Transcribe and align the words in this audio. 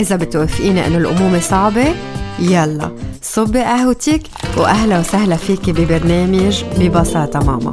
إذا 0.00 0.16
بتوافقيني 0.16 0.86
إنه 0.86 0.98
الأمومة 0.98 1.40
صعبة 1.40 1.94
يلا 2.38 2.90
صبي 3.22 3.60
قهوتك 3.60 4.22
وأهلا 4.56 4.98
وسهلا 4.98 5.36
فيكي 5.36 5.72
ببرنامج 5.72 6.64
ببساطة 6.78 7.40
ماما. 7.40 7.70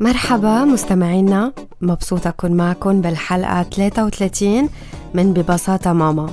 مرحبا 0.00 0.64
مستمعينا 0.64 1.52
مبسوطة 1.80 2.28
أكون 2.28 2.52
معكم 2.52 3.00
بالحلقة 3.00 3.62
33 3.62 4.68
من 5.14 5.32
ببساطة 5.32 5.92
ماما. 5.92 6.30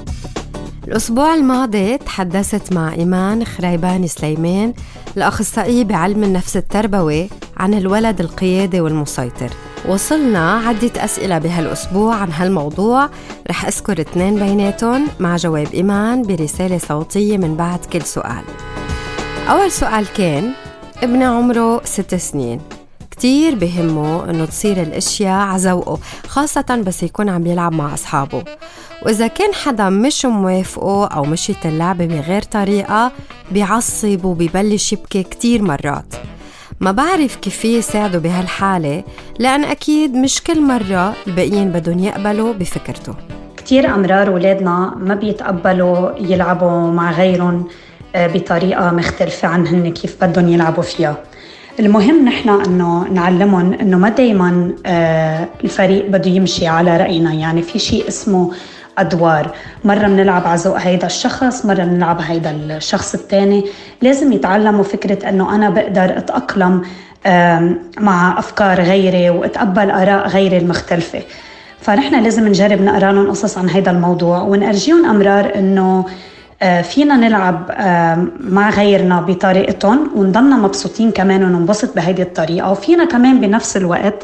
الأسبوع 0.88 1.34
الماضي 1.34 1.98
تحدثت 1.98 2.74
مع 2.74 2.94
إيمان 2.94 3.46
خريبان 3.46 4.08
سليمان 4.08 4.74
الأخصائية 5.18 5.84
بعلم 5.84 6.24
النفس 6.24 6.58
التربوي 6.58 7.30
عن 7.60 7.74
الولد 7.74 8.20
القيادي 8.20 8.82
والمسيطر. 8.82 9.50
وصلنا 9.88 10.54
عدة 10.54 10.92
أسئلة 11.04 11.38
بهالأسبوع 11.38 12.16
عن 12.16 12.32
هالموضوع. 12.32 13.10
رح 13.50 13.66
أذكر 13.66 14.02
اثنين 14.02 14.36
بيناتهم 14.36 15.08
مع 15.20 15.36
جواب 15.36 15.68
إيمان 15.74 16.22
برسالة 16.22 16.78
صوتية 16.78 17.38
من 17.38 17.56
بعد 17.56 17.80
كل 17.86 18.02
سؤال. 18.02 18.44
أول 19.50 19.72
سؤال 19.72 20.14
كان 20.14 20.52
ابني 21.04 21.26
عمره 21.26 21.84
ست 21.84 22.16
سنين. 22.16 22.62
كتير 23.12 23.56
بهمه 23.56 24.30
إنه 24.30 24.46
تصير 24.46 24.82
الأشياء 24.82 25.48
عزوقه 25.48 26.00
خاصة 26.28 26.84
بس 26.86 27.04
يكون 27.04 27.30
عم 27.30 27.48
يلعب 27.48 27.72
مع 27.74 27.94
أصحابه. 27.94 28.44
وإذا 29.06 29.28
كان 29.28 29.54
حدا 29.54 29.90
مش 29.90 30.26
موافقه 30.26 31.08
أو 31.08 31.24
مشيت 31.24 31.66
اللعبة 31.66 32.06
بغير 32.06 32.42
طريقة 32.42 33.12
بيعصب 33.52 34.26
وبيبلش 34.26 34.94
يبكي 34.94 35.24
كتير 35.24 35.62
مرات. 35.62 36.16
ما 36.82 36.92
بعرف 36.92 37.36
كيف 37.36 37.66
يساعده 37.66 38.20
بهالحالة 38.20 39.04
لأن 39.40 39.64
أكيد 39.64 40.16
مش 40.16 40.44
كل 40.44 40.62
مرة 40.62 41.14
الباقيين 41.28 41.70
بدهم 41.70 42.00
يقبلوا 42.00 42.54
بفكرته. 42.54 43.14
كتير 43.58 43.96
أمرار 43.96 44.30
ولادنا 44.30 44.94
ما 44.98 45.16
بيتقبلوا 45.16 46.12
يلعبوا 46.20 46.92
مع 46.92 47.12
غيرهم 47.12 47.68
آه، 48.16 48.28
بطريقة 48.28 48.92
مختلفة 48.92 49.48
عنهن 49.48 49.94
كيف 49.94 50.24
بدهم 50.24 50.48
يلعبوا 50.48 50.84
فيها. 50.84 51.18
المهم 51.80 52.26
نحن 52.26 52.50
إنه 52.50 53.08
نعلمهم 53.08 53.74
إنه 53.74 53.98
ما 53.98 54.10
دائما 54.10 54.76
آه، 54.86 55.48
الفريق 55.64 56.06
بده 56.06 56.30
يمشي 56.30 56.68
على 56.68 56.98
رأينا. 56.98 57.34
يعني 57.34 57.62
في 57.62 57.80
شيء 57.80 58.08
اسمه 58.08 58.52
أدوار. 59.02 59.52
مرة 59.86 60.08
بنلعب 60.08 60.48
على 60.48 60.60
ذوق 60.60 60.78
هيدا 60.78 61.08
الشخص 61.08 61.66
مرة 61.66 61.84
بنلعب 61.84 62.22
هيدا 62.22 62.52
الشخص 62.52 63.14
الثاني 63.14 63.66
لازم 64.02 64.34
يتعلموا 64.34 64.84
فكرة 64.84 65.30
إنه 65.30 65.56
أنا 65.56 65.70
بقدر 65.70 66.18
أتأقلم 66.18 66.82
مع 68.00 68.40
أفكار 68.40 68.82
غيري 68.82 69.30
وأتقبل 69.30 69.92
آراء 69.92 70.28
غيري 70.28 70.58
المختلفة. 70.58 71.22
فنحن 71.82 72.24
لازم 72.24 72.48
نجرب 72.48 72.82
نقرأ 72.82 73.12
لهم 73.12 73.30
قصص 73.30 73.58
عن 73.58 73.70
هيدا 73.70 73.92
الموضوع 73.92 74.42
ونرجيهم 74.42 75.06
أمرار 75.06 75.52
إنه 75.56 76.06
آه، 76.62 76.82
فينا 76.82 77.16
نلعب 77.16 77.72
مع 78.40 78.70
غيرنا 78.70 79.22
بطريقتهم 79.22 80.12
ونضلنا 80.16 80.56
مبسوطين 80.58 81.12
كمان 81.12 81.44
وننبسط 81.44 81.96
بهيدي 81.96 82.22
الطريقة. 82.22 82.72
وفينا 82.72 83.06
كمان 83.06 83.40
بنفس 83.40 83.78
الوقت 83.78 84.24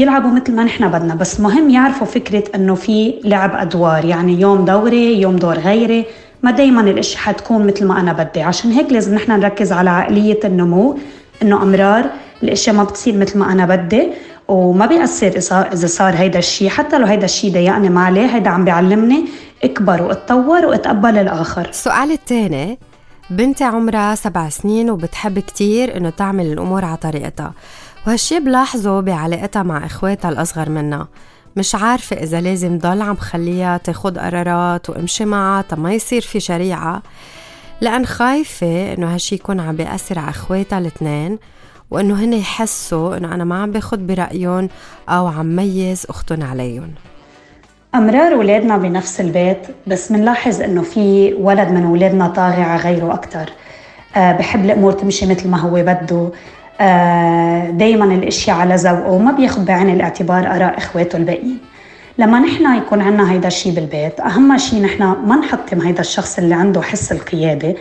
يلعبوا 0.00 0.30
مثل 0.30 0.54
ما 0.54 0.64
نحن 0.64 0.88
بدنا. 0.88 1.14
بس 1.14 1.40
مهم 1.40 1.70
يعرفوا 1.70 2.06
فكرة 2.06 2.44
إنه 2.54 2.74
في 2.74 3.14
لعب 3.24 3.54
أدوار. 3.54 4.04
يعني 4.04 4.40
يوم 4.40 4.64
دوري 4.64 5.20
يوم 5.20 5.36
دور 5.36 5.58
غيري. 5.58 6.04
ما 6.42 6.50
دايما 6.50 6.80
الإشي 6.80 7.18
حتكون 7.18 7.66
مثل 7.66 7.86
ما 7.86 8.00
أنا 8.00 8.12
بدي. 8.12 8.42
عشان 8.42 8.70
هيك 8.72 8.92
لازم 8.92 9.14
نحن 9.14 9.32
نركز 9.32 9.72
على 9.72 9.90
عقلية 9.90 10.40
النمو 10.44 10.98
إنه 11.42 11.62
أمرار. 11.62 12.04
الاشياء 12.42 12.76
ما 12.76 12.84
بتصير 12.84 13.16
مثل 13.16 13.38
ما 13.38 13.52
أنا 13.52 13.66
بدي 13.66 14.08
وما 14.48 14.86
بيأثر 14.86 15.28
إذا 15.72 15.86
صار 15.86 16.14
هيدا 16.14 16.38
الشيء 16.38 16.68
حتى 16.68 16.98
لو 16.98 17.06
هيدا 17.06 17.24
الشيء 17.24 17.52
ضايقني 17.52 17.88
ما 17.88 18.04
عليه 18.04 18.26
هيدا 18.26 18.50
عم 18.50 18.64
بيعلمني 18.64 19.24
اكبر 19.64 20.02
واتطور 20.02 20.66
واتقبل 20.66 21.18
الآخر. 21.18 21.68
السؤال 21.68 22.12
الثاني 22.12 22.78
بنتي 23.30 23.64
عمرها 23.64 24.14
سبع 24.14 24.48
سنين 24.48 24.90
وبتحب 24.90 25.38
كتير 25.38 25.96
إنه 25.96 26.10
تعمل 26.10 26.46
الأمور 26.46 26.84
على 26.84 26.96
طريقتها. 26.96 27.52
وهالشي 28.06 28.40
بلاحظه 28.40 29.00
بعلاقتها 29.00 29.62
مع 29.62 29.86
إخواتها 29.86 30.28
الأصغر 30.28 30.68
منها 30.68 31.08
مش 31.56 31.74
عارفة 31.74 32.16
إذا 32.16 32.40
لازم 32.40 32.78
ضل 32.78 33.02
عم 33.02 33.16
خليها 33.16 33.76
تاخد 33.76 34.18
قرارات 34.18 34.90
وامشي 34.90 35.24
معها 35.24 35.64
ما 35.76 35.92
يصير 35.92 36.20
في 36.20 36.40
شريعة. 36.40 37.02
لأن 37.80 38.06
خايفة 38.06 38.92
إنه 38.92 39.14
هالشي 39.14 39.34
يكون 39.34 39.60
عم 39.60 39.76
بيأثر 39.76 40.18
على 40.18 40.30
إخواتها 40.30 40.78
الاثنين 40.78 41.38
وإنه 41.90 42.24
هن 42.24 42.32
يحسوا 42.32 43.16
إنه 43.16 43.34
أنا 43.34 43.44
ما 43.44 43.62
عم 43.62 43.70
باخد 43.70 44.06
برأيهم 44.06 44.68
أو 45.08 45.26
عم 45.26 45.56
ميز 45.56 46.06
أختهم 46.08 46.42
عليهم. 46.42 46.90
أمرار 47.94 48.34
ولادنا 48.34 48.76
بنفس 48.76 49.20
البيت 49.20 49.58
بس 49.86 50.12
بنلاحظ 50.12 50.60
إنه 50.60 50.82
في 50.82 51.34
ولد 51.34 51.68
من 51.68 51.84
ولادنا 51.84 52.28
طاغي 52.28 52.62
على 52.62 52.80
غيره 52.80 53.14
أكثر 53.14 53.50
أه 54.16 54.32
بحب 54.32 54.64
الأمور 54.64 54.92
تمشي 54.92 55.26
مثل 55.26 55.48
ما 55.48 55.58
هو 55.58 55.82
بده. 55.82 56.30
دايما 57.70 58.04
الأشياء 58.04 58.56
على 58.56 58.74
ذوقه 58.74 59.10
وما 59.10 59.32
بياخذ 59.32 59.64
بعين 59.64 59.90
الاعتبار 59.90 60.46
آراء 60.46 60.78
إخواته 60.78 61.16
الباقيين 61.16 61.58
لما 62.18 62.40
نحن 62.40 62.76
يكون 62.76 63.00
عنا 63.00 63.32
هيدا 63.32 63.48
الشيء 63.48 63.72
بالبيت 63.72 64.20
أهم 64.20 64.58
شيء 64.58 64.82
نحن 64.82 65.02
ما 65.02 65.36
نحطم 65.36 65.80
هيدا 65.80 66.00
الشخص 66.00 66.38
اللي 66.38 66.54
عنده 66.54 66.82
حس 66.82 67.12
القيادة 67.12 67.74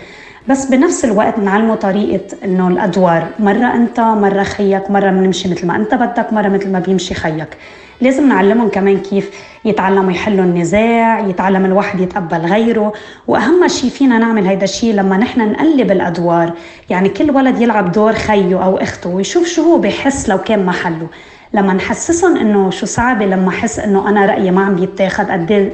بس 0.48 0.66
بنفس 0.66 1.06
الوقت 1.06 1.40
نعلمه 1.40 1.76
طريقة 1.76 2.38
إنه 2.44 2.68
الأدوار، 2.68 3.28
مرة 3.40 3.76
أنت، 3.76 4.00
مرة 4.00 4.44
خيك، 4.44 4.92
مرة 4.92 5.10
بنمشي 5.12 5.50
مثل 5.50 5.68
ما 5.68 5.76
أنت 5.76 5.96
بدك، 5.96 6.34
مرة 6.34 6.48
مثل 6.50 6.72
ما 6.72 6.80
بيمشي 6.80 7.14
خيك. 7.14 7.58
لازم 8.02 8.30
نعلمهم 8.30 8.70
كمان 8.70 8.98
كيف 9.00 9.30
يتعلموا 9.66 10.12
يحلوا 10.12 10.46
النزاع 10.46 11.20
يتعلم 11.20 11.66
الواحد 11.66 12.00
يتقبل 12.00 12.38
غيره. 12.38 12.94
وأهم 13.28 13.68
شيء 13.68 13.90
فينا 13.90 14.18
نعمل 14.18 14.48
هيدا 14.48 14.64
الشيء 14.64 14.94
لما 14.94 15.18
نحن 15.18 15.52
نقلب 15.52 15.92
الأدوار. 15.92 16.54
يعني 16.90 17.10
كل 17.10 17.32
ولد 17.32 17.62
يلعب 17.62 17.92
دور 17.92 18.14
خيه 18.14 18.64
أو 18.64 18.78
أخته 18.78 19.10
ويشوف 19.10 19.48
شو 19.48 19.64
هو 19.64 19.78
بحس 19.78 20.30
لو 20.30 20.38
كان 20.38 20.66
محله 20.66 21.08
لما 21.54 21.74
نحسسهم 21.74 22.38
إنه 22.38 22.70
شو 22.70 22.86
صعبه 22.86 23.26
لما 23.26 23.50
أحس 23.50 23.80
إنه 23.80 24.10
أنا 24.10 24.26
رأيي 24.26 24.52
ما 24.52 24.66
عم 24.66 24.76
بيتاخذ 24.76 25.32
قد 25.32 25.52
إيه 25.52 25.72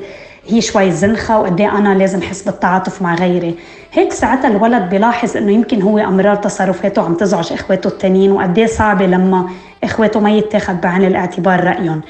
هي 0.48 0.62
شوي 0.62 0.92
زنخة 0.92 1.40
وقد 1.40 1.62
إيه 1.62 1.78
أنا 1.78 1.98
لازم 1.98 2.20
أحس 2.20 2.42
بالتعاطف 2.42 3.02
مع 3.02 3.16
غيري. 3.16 3.56
هيك 3.94 4.14
ساعتها 4.14 4.48
الولد 4.48 4.90
بيلاحظ 4.90 5.38
إنه 5.38 5.52
يمكن 5.52 5.82
هو 5.82 5.98
أمرار 6.00 6.36
تصرفاته 6.36 7.02
عم 7.02 7.14
تزعج 7.14 7.54
إخواته 7.54 7.88
التانيين 7.88 8.32
وقد 8.32 8.58
إيه 8.60 8.66
صعبة 8.66 9.06
لما 9.06 9.50
اخواته 9.84 10.20
ما 10.20 10.32
يتاخذ 10.32 10.74
بعين 10.74 11.04
الاعتبار 11.08 11.64
رأيهم. 11.64 12.02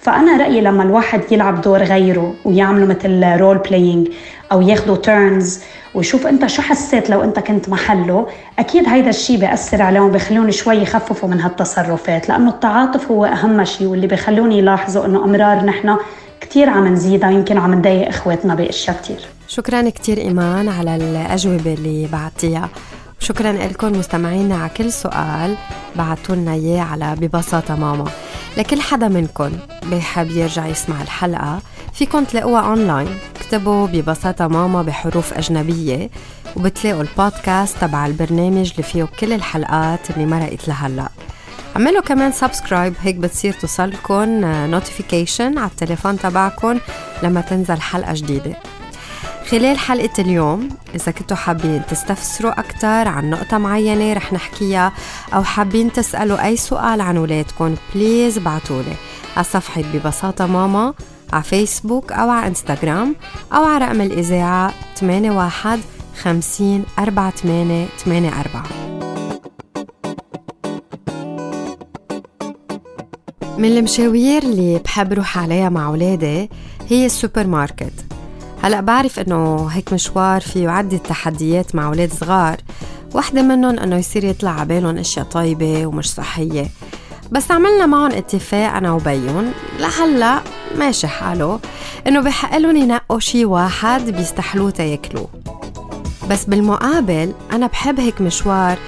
فأنا 0.00 0.36
رأيي 0.36 0.60
لما 0.60 0.82
الواحد 0.82 1.20
يلعب 1.30 1.60
دور 1.60 1.82
غيره 1.82 2.34
ويعملوا 2.44 2.88
مثل 2.88 3.40
role 3.40 3.58
playing 3.58 4.08
أو 4.52 4.60
ياخذوا 4.60 4.96
تيرنز 4.96 5.60
ويشوف 5.94 6.26
أنت 6.26 6.46
شو 6.46 6.62
حسيت 6.62 7.10
لو 7.10 7.22
أنت 7.22 7.38
كنت 7.38 7.68
محله 7.68 8.26
أكيد 8.58 8.88
هيدا 8.88 9.10
الشيء 9.10 9.38
بيأثر 9.38 9.82
عليهم 9.82 10.10
بخليهم 10.12 10.50
شوي 10.50 10.76
يخففوا 10.76 11.28
من 11.28 11.40
هالتصرفات. 11.40 12.28
لأنه 12.28 12.50
التعاطف 12.50 13.10
هو 13.10 13.24
أهم 13.24 13.64
شيء 13.64 13.86
واللي 13.86 14.06
بخلوني 14.06 14.58
يلاحظوا 14.58 15.06
إنه 15.06 15.24
أمرار 15.24 15.64
نحن 15.64 15.96
كثير 16.40 16.70
عم 16.70 16.86
نزيدها 16.92 17.30
يمكن 17.30 17.58
عم 17.58 17.74
نضايق 17.74 18.08
إخواتنا 18.08 18.54
بأشياء 18.54 18.96
كثير 19.02 19.20
شكرا 19.48 19.90
كثير 19.90 20.18
إيمان 20.18 20.68
على 20.68 20.96
الأجوبة 20.96 21.74
اللي 21.74 22.08
بعتيها. 22.12 22.68
شكرا 23.20 23.52
لكم 23.52 23.98
مستمعينا 23.98 24.56
على 24.56 24.70
كل 24.76 24.92
سؤال. 24.92 25.56
بعتوا 25.96 26.34
لنا 26.34 26.52
إياه 26.52 26.82
على 26.82 27.14
ببساطة 27.18 27.74
ماما. 27.76 28.10
لكل 28.56 28.80
حدا 28.80 29.08
منكم 29.08 29.50
بيحب 29.86 30.30
يرجع 30.30 30.66
يسمع 30.66 31.02
الحلقة 31.02 31.60
فيكم 31.94 32.24
تلاقوها 32.24 32.60
اونلاين 32.60 33.18
اكتبوا 33.36 33.86
ببساطة 33.86 34.48
ماما 34.48 34.82
بحروف 34.82 35.32
أجنبية 35.34 36.10
وبتلاقوا 36.56 37.02
البودكاست 37.02 37.76
تبع 37.80 38.06
البرنامج 38.06 38.70
اللي 38.70 38.82
فيه 38.82 39.04
كل 39.04 39.32
الحلقات 39.32 40.10
اللي 40.10 40.26
مرقت 40.26 40.68
لهلا 40.68 41.08
عملوا 41.76 42.02
كمان 42.02 42.32
subscribe 42.32 42.94
هيك 43.00 43.14
بتصير 43.16 43.52
توصلكم 43.52 44.24
notification 44.44 45.58
على 45.58 45.70
التليفون 45.70 46.18
تبعكم 46.18 46.78
لما 47.22 47.40
تنزل 47.40 47.80
حلقة 47.80 48.12
جديدة. 48.14 48.56
خلال 49.50 49.78
حلقة 49.78 50.10
اليوم 50.18 50.68
إذا 50.94 51.12
كنتوا 51.12 51.36
حابين 51.36 51.82
تستفسروا 51.86 52.60
أكثر 52.60 53.08
عن 53.08 53.30
نقطة 53.30 53.58
معينة 53.58 54.12
رح 54.12 54.32
نحكيها 54.32 54.92
أو 55.34 55.44
حابين 55.44 55.92
تسألوا 55.92 56.46
أي 56.46 56.56
سؤال 56.56 57.00
عن 57.00 57.18
ولادكم 57.18 57.74
please 57.94 58.38
بعتولي. 58.38 58.96
على 59.36 59.44
صفحة 59.44 59.82
ببساطة 59.82 60.46
ماما 60.46 60.94
على 61.32 61.42
فيسبوك 61.42 62.12
أو 62.12 62.30
على 62.30 62.46
إنستغرام 62.46 63.16
أو 63.52 63.64
على 63.64 63.84
رقم 63.84 64.00
الإذاعة 64.00 64.74
81 65.02 65.82
50 66.22 66.84
48 66.96 67.88
84 68.00 68.86
من 73.58 73.64
المشاوير 73.64 74.42
اللي 74.42 74.78
بحب 74.78 75.12
روح 75.12 75.38
عليها 75.38 75.68
مع 75.68 75.86
أولادي 75.86 76.50
هي 76.88 77.06
السوبر 77.06 77.46
ماركت. 77.46 78.15
هلأ 78.62 78.80
بعرف 78.80 79.18
إنه 79.18 79.66
هيك 79.66 79.92
مشوار 79.92 80.40
فيه 80.40 80.68
عدة 80.68 80.96
تحديات 80.96 81.74
مع 81.74 81.86
أولاد 81.86 82.12
صغار. 82.12 82.56
واحدة 83.14 83.42
منهم 83.42 83.78
إنه 83.78 83.96
يصير 83.96 84.24
يطلع 84.24 84.60
عبالهم 84.60 84.98
أشياء 84.98 85.24
طيبة 85.26 85.86
ومش 85.86 86.10
صحية. 86.12 86.66
بس 87.30 87.50
عملنا 87.50 87.86
معهم 87.86 88.10
اتفاق 88.12 88.72
أنا 88.72 88.92
وبيون 88.92 89.52
لهلأ 89.80 90.40
ماشي 90.78 91.06
حاله. 91.06 91.60
إنه 92.06 92.20
بحق 92.20 92.56
لهم 92.56 92.76
ينقوا 92.76 93.20
شي 93.20 93.44
واحد 93.44 94.10
بيستحلوه 94.10 94.70
تياكلوه 94.70 95.28
بس 96.30 96.44
بالمقابل 96.44 97.32
أنا 97.52 97.66
بحب 97.66 98.00
هيك 98.00 98.20
مشوار 98.20 98.78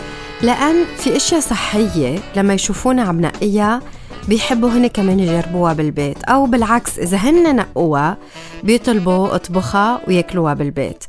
لأن 0.43 0.75
في 0.97 1.17
أشياء 1.17 1.41
صحية 1.41 2.19
لما 2.37 2.55
يشوفونا 2.55 3.03
عم 3.03 3.21
نقيها 3.21 3.81
بيحبوا 4.29 4.71
هن 4.71 4.87
كمان 4.87 5.21
يجربوها 5.21 5.73
بالبيت 5.73 6.25
أو 6.25 6.47
بالعكس 6.47 6.99
إذا 6.99 7.17
هن 7.17 7.57
نقوها 7.57 8.17
بيطلبوا 8.63 9.35
أطبخها 9.35 10.01
ويأكلوها 10.09 10.55
بالبيت. 10.55 11.05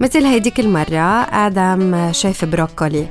مثل 0.00 0.24
هيديك 0.24 0.60
المرة 0.60 1.22
آدم 1.22 2.12
شايف 2.12 2.44
بروكولي 2.44 3.06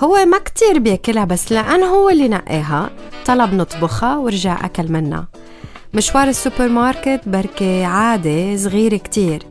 هو 0.00 0.24
ما 0.24 0.38
كتير 0.38 0.78
بيأكلها 0.78 1.24
بس 1.24 1.52
لأن 1.52 1.82
هو 1.82 2.10
اللي 2.10 2.28
نقاها 2.28 2.90
طلب 3.26 3.54
نطبخها 3.54 4.16
ورجع 4.16 4.64
أكل 4.64 4.92
منها. 4.92 5.28
مشوار 5.94 6.28
السوبر 6.28 6.68
ماركت 6.68 7.20
بركة 7.26 7.86
عادة 7.86 8.56
صغيرة 8.56 8.96
كتير 8.96 9.42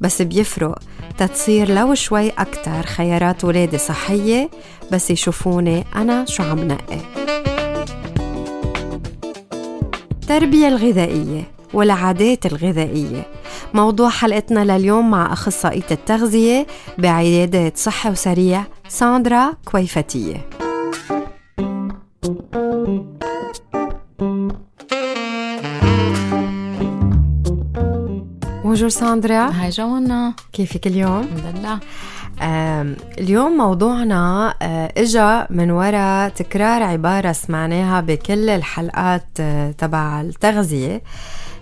بس 0.00 0.22
بيفرق. 0.22 0.78
تتصير 1.18 1.70
لو 1.70 1.94
شوي 1.94 2.30
أكتر 2.30 2.82
خيارات 2.82 3.44
ولادي 3.44 3.78
صحية 3.78 4.50
بس 4.92 5.10
يشوفوني 5.10 5.84
أنا 5.96 6.24
شو 6.24 6.42
عم 6.42 6.58
نقي. 6.58 6.98
التربية 10.30 10.68
الغذائية 10.68 11.50
والعادات 11.74 12.46
الغذائية. 12.46 13.26
موضوع 13.74 14.08
حلقتنا 14.08 14.64
لليوم 14.78 15.10
مع 15.10 15.32
أخصائية 15.32 15.90
التغذية 15.90 16.66
بعيادة 16.98 17.72
صحة 17.76 18.10
وسريع 18.10 18.64
ساندرا 18.88 19.52
كويفتية. 19.64 20.46
بونجور 28.62 28.88
ساندرا 28.88 29.50
هاي 29.50 29.70
جوانا 29.70 30.34
كيفك 30.52 30.86
اليوم؟ 30.86 31.20
الحمد 31.20 31.56
لله. 31.56 31.78
اليوم 32.42 33.56
موضوعنا 33.56 34.54
آه، 34.62 34.92
إجا 34.96 35.46
من 35.50 35.70
وراء 35.70 36.28
تكرار 36.28 36.82
عبارة 36.82 37.32
سمعناها 37.32 38.00
بكل 38.00 38.48
الحلقات 38.50 39.26
آه، 39.40 39.70
تبع 39.70 40.20
التغذية. 40.20 41.02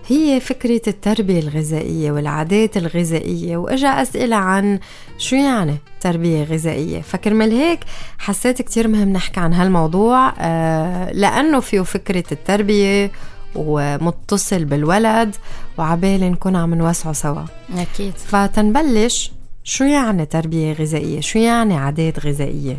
هي 0.07 0.39
فكرة 0.39 0.81
التربية 0.87 1.39
الغذائية 1.39 2.11
والعادات 2.11 2.77
الغذائية 2.77 3.57
وإجا 3.57 3.87
أسئلة 3.87 4.35
عن 4.35 4.79
شو 5.17 5.35
يعني 5.35 5.77
تربية 6.01 6.43
غذائية. 6.43 7.01
فكرمال 7.01 7.51
هيك 7.51 7.79
حسيت 8.17 8.61
كتير 8.61 8.87
مهم 8.87 9.09
نحكي 9.09 9.39
عن 9.39 9.53
هالموضوع 9.53 10.33
آه، 10.39 11.11
لأنه 11.11 11.59
فيه 11.59 11.81
فكرة 11.81 12.23
التربية 12.31 13.11
ومتصل 13.55 14.65
بالولد 14.65 15.35
وعبالي 15.77 16.29
نكون 16.29 16.55
عم 16.55 16.73
نوسعه 16.73 17.13
سوا. 17.13 17.43
أكيد. 17.77 18.13
فتنبلش 18.17 19.31
شو 19.69 19.83
يعني 19.83 20.25
تربية 20.25 20.73
غذائية؟ 20.73 21.19
شو 21.19 21.39
يعني 21.39 21.77
عادات 21.77 22.19
غذائية؟ 22.25 22.77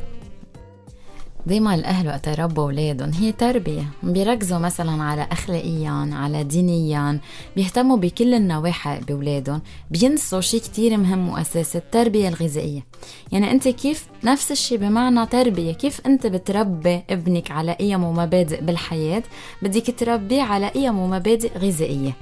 دايما 1.46 1.74
الأهل 1.74 2.08
وقت 2.08 2.26
يربوا 2.26 2.64
أولادهم 2.64 3.12
هي 3.12 3.32
تربية. 3.32 3.84
بيركزوا 4.02 4.58
مثلا 4.58 5.02
على 5.02 5.26
اخلاقيا 5.32 6.10
على 6.12 6.44
دينيا 6.44 7.20
بيهتموا 7.56 7.96
بكل 7.96 8.34
النواحي 8.34 9.00
بأولادهم. 9.00 9.62
بينسوا 9.90 10.40
شيء 10.40 10.60
كتير 10.60 10.96
مهم 10.96 11.28
واساسي 11.28 11.78
التربية 11.78 12.28
الغذائية. 12.28 12.86
يعني 13.32 13.50
أنت 13.50 13.68
كيف؟ 13.68 14.06
نفس 14.24 14.52
الشيء 14.52 14.78
بمعنى 14.78 15.26
تربية. 15.26 15.72
كيف 15.72 16.00
أنت 16.06 16.26
بتربي 16.26 17.02
ابنك 17.10 17.50
على 17.50 17.72
قيم 17.72 18.04
ومبادئ 18.04 18.60
بالحياة؟ 18.60 19.22
بدك 19.62 19.94
تربيه 19.98 20.42
على 20.42 20.68
قيم 20.68 20.98
ومبادئ 20.98 21.58
غذائية. 21.58 22.12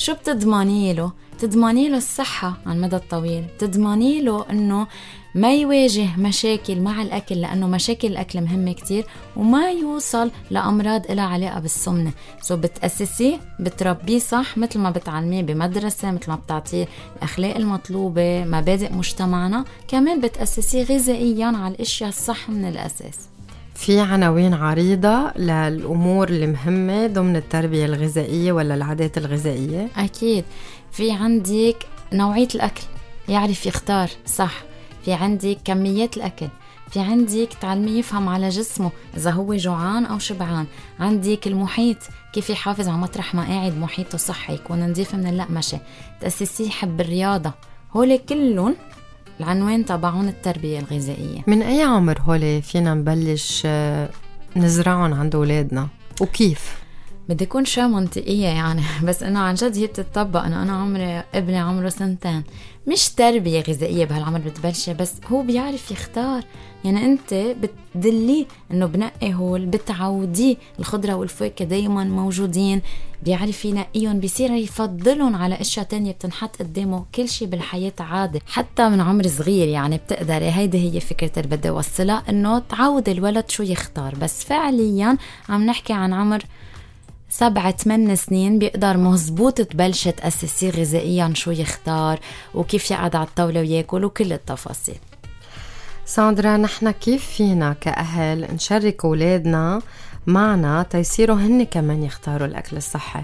شو 0.00 0.14
بتضمني 0.14 0.92
له؟ 0.92 1.12
تضمني 1.38 1.88
له 1.88 1.96
الصحة 1.96 2.56
على 2.66 2.76
المدى 2.76 2.96
الطويل. 2.96 3.44
تضمني 3.58 4.20
له 4.20 4.50
إنه 4.50 4.86
ما 5.34 5.54
يواجه 5.54 6.16
مشاكل 6.16 6.80
مع 6.80 7.02
الأكل 7.02 7.34
لأنه 7.40 7.66
مشاكل 7.66 8.08
الأكل 8.08 8.40
مهمة 8.40 8.72
كتير 8.72 9.06
وما 9.36 9.70
يوصل 9.70 10.30
لأمراض 10.50 11.10
لها 11.10 11.24
علاقة 11.24 11.60
بالسمنة. 11.60 12.12
سو 12.42 12.56
بتأسسيه 12.56 13.40
بتربيه 13.60 14.18
صح 14.18 14.58
مثل 14.58 14.78
ما 14.78 14.90
بتعلميه 14.90 15.42
بمدرسة 15.42 16.10
مثل 16.10 16.30
ما 16.30 16.36
بتعطيه 16.36 16.88
الأخلاق 17.16 17.56
المطلوبة 17.56 18.44
مبادئ 18.44 18.92
مجتمعنا. 18.92 19.64
كمان 19.88 20.20
بتأسسيه 20.20 20.82
غذائيا 20.82 21.46
على 21.46 21.74
الأشياء 21.74 22.08
الصح 22.08 22.50
من 22.50 22.64
الأساس. 22.64 23.29
في 23.80 24.00
عناوين 24.00 24.54
عريضة 24.54 25.32
للأمور 25.36 26.28
المهمة 26.28 27.06
ضمن 27.06 27.36
التربية 27.36 27.84
الغذائية 27.84 28.52
ولا 28.52 28.74
العادات 28.74 29.18
الغذائية؟ 29.18 29.88
أكيد. 29.96 30.44
في 30.92 31.12
عندك 31.12 31.76
نوعية 32.12 32.48
الأكل 32.54 32.82
يعرف 33.28 33.66
يختار 33.66 34.10
صح. 34.26 34.62
في 35.04 35.12
عندك 35.12 35.58
كميات 35.64 36.16
الأكل. 36.16 36.48
في 36.90 37.00
عندك 37.00 37.48
تعلمي 37.60 37.90
يفهم 37.90 38.28
على 38.28 38.48
جسمه 38.48 38.90
إذا 39.16 39.30
هو 39.30 39.54
جوعان 39.54 40.06
أو 40.06 40.18
شبعان. 40.18 40.66
عندك 41.00 41.46
المحيط 41.46 41.98
كيف 42.32 42.50
يحافظ 42.50 42.88
على 42.88 42.98
مطرح 42.98 43.34
ما 43.34 43.42
قاعد 43.42 43.78
محيطه 43.78 44.18
صحي 44.18 44.54
يكون 44.54 44.90
نظيف 44.90 45.14
من 45.14 45.26
اللقمشة. 45.26 45.80
تأسسيه 46.20 46.66
يحب 46.66 47.00
الرياضة. 47.00 47.52
هول 47.96 48.16
كلهم 48.16 48.76
العنوان 49.40 49.84
تبعون 49.84 50.28
التربية 50.28 50.78
الغذائية. 50.78 51.44
من 51.46 51.62
أي 51.62 51.82
عمر 51.82 52.20
هول 52.20 52.62
فينا 52.62 52.94
نبلش 52.94 53.62
آه، 53.66 54.08
نزرعهم 54.56 55.14
عند 55.14 55.34
أولادنا؟ 55.34 55.88
وكيف؟ 56.20 56.80
بدي 57.28 57.44
أكون 57.44 57.64
شوي 57.64 57.84
منطقية 57.84 58.46
يعني 58.46 58.82
بس 59.08 59.22
إنه 59.22 59.40
عن 59.40 59.54
جد 59.54 59.76
هي 59.76 59.86
بتطبق 59.86 60.42
إنه 60.44 60.62
أنا 60.62 60.72
عمري 60.72 61.22
ابني 61.34 61.58
عمره 61.58 61.88
سنتين. 61.88 62.42
مش 62.86 63.08
تربية 63.08 63.60
غذائية 63.60 64.04
بهالعمر 64.04 64.38
بتبلشي 64.38 64.94
بس 64.94 65.12
هو 65.32 65.42
بيعرف 65.42 65.90
يختار. 65.90 66.42
يعني 66.84 67.04
أنت 67.04 67.34
بتدليه 67.34 68.46
إنه 68.70 68.86
بنقي 68.86 69.34
هول 69.34 69.66
بتعوديه 69.66 70.56
الخضرة 70.78 71.14
والفواكه 71.14 71.64
دايما 71.64 72.04
موجودين. 72.04 72.82
بيعرف 73.22 73.64
ينقيهم 73.64 74.20
بيصير 74.20 74.50
يفضلهم 74.50 75.36
على 75.36 75.60
أشياء 75.60 75.86
تانية 75.86 76.12
بتنحط 76.12 76.56
قدامه. 76.56 77.04
كل 77.14 77.28
شيء 77.28 77.48
بالحياة 77.48 77.92
عادي 78.00 78.42
حتى 78.46 78.88
من 78.88 79.00
عمر 79.00 79.26
صغير 79.28 79.68
يعني 79.68 79.96
بتقدري. 79.96 80.50
هيدي 80.50 80.78
هي 80.78 81.00
فكرة 81.00 81.30
اللي 81.36 81.56
بدي 81.56 81.68
أوصلها 81.68 82.22
إنه 82.28 82.58
تعود 82.58 83.08
الولد 83.08 83.50
شو 83.50 83.62
يختار. 83.62 84.14
بس 84.14 84.44
فعليا 84.44 85.16
عم 85.48 85.66
نحكي 85.66 85.92
عن 85.92 86.12
عمر 86.12 86.42
سبعة 87.30 87.70
ثمان 87.76 88.16
سنين 88.16 88.58
بيقدر 88.58 88.96
مزبوط 88.96 89.60
تبلش 89.60 90.08
تأسسيه 90.08 90.70
غذائيا 90.70 91.32
شو 91.34 91.50
يختار 91.50 92.20
وكيف 92.54 92.90
يقعد 92.90 93.16
على 93.16 93.26
الطاولة 93.26 93.60
وياكل 93.60 94.04
وكل 94.04 94.32
التفاصيل. 94.32 94.96
ساندرا 96.06 96.56
نحن 96.56 96.90
كيف 96.90 97.26
فينا 97.26 97.72
كأهل 97.72 98.54
نشارك 98.54 99.04
أولادنا 99.04 99.80
معنا 100.26 100.82
تيصيروا 100.82 101.36
هن 101.36 101.64
كمان 101.64 102.02
يختاروا 102.02 102.46
الأكل 102.46 102.76
الصحي. 102.76 103.22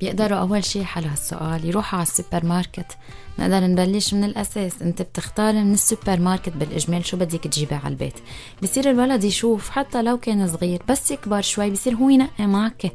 بيقدروا 0.00 0.38
أول 0.38 0.64
شيء 0.64 0.84
حل 0.84 1.04
هالسؤال 1.04 1.64
يروحوا 1.64 1.98
على 1.98 2.06
السوبر 2.08 2.46
ماركت 2.46 2.96
نقدر 3.38 3.66
نبلش 3.66 4.14
من 4.14 4.24
الأساس. 4.24 4.82
أنت 4.82 5.02
بتختار 5.02 5.54
من 5.54 5.72
السوبر 5.72 6.20
ماركت 6.20 6.52
بالإجمال 6.56 7.06
شو 7.06 7.16
بدك 7.16 7.44
تجيبه 7.44 7.76
على 7.76 7.92
البيت. 7.92 8.14
بصير 8.62 8.90
الولد 8.90 9.24
يشوف 9.24 9.70
حتى 9.70 10.02
لو 10.02 10.18
كان 10.18 10.48
صغير 10.48 10.82
بس 10.88 11.10
يكبر 11.10 11.40
شوي 11.40 11.70
بصير 11.70 11.94
هو 11.94 12.08
ينقي 12.08 12.46
معك 12.46 12.92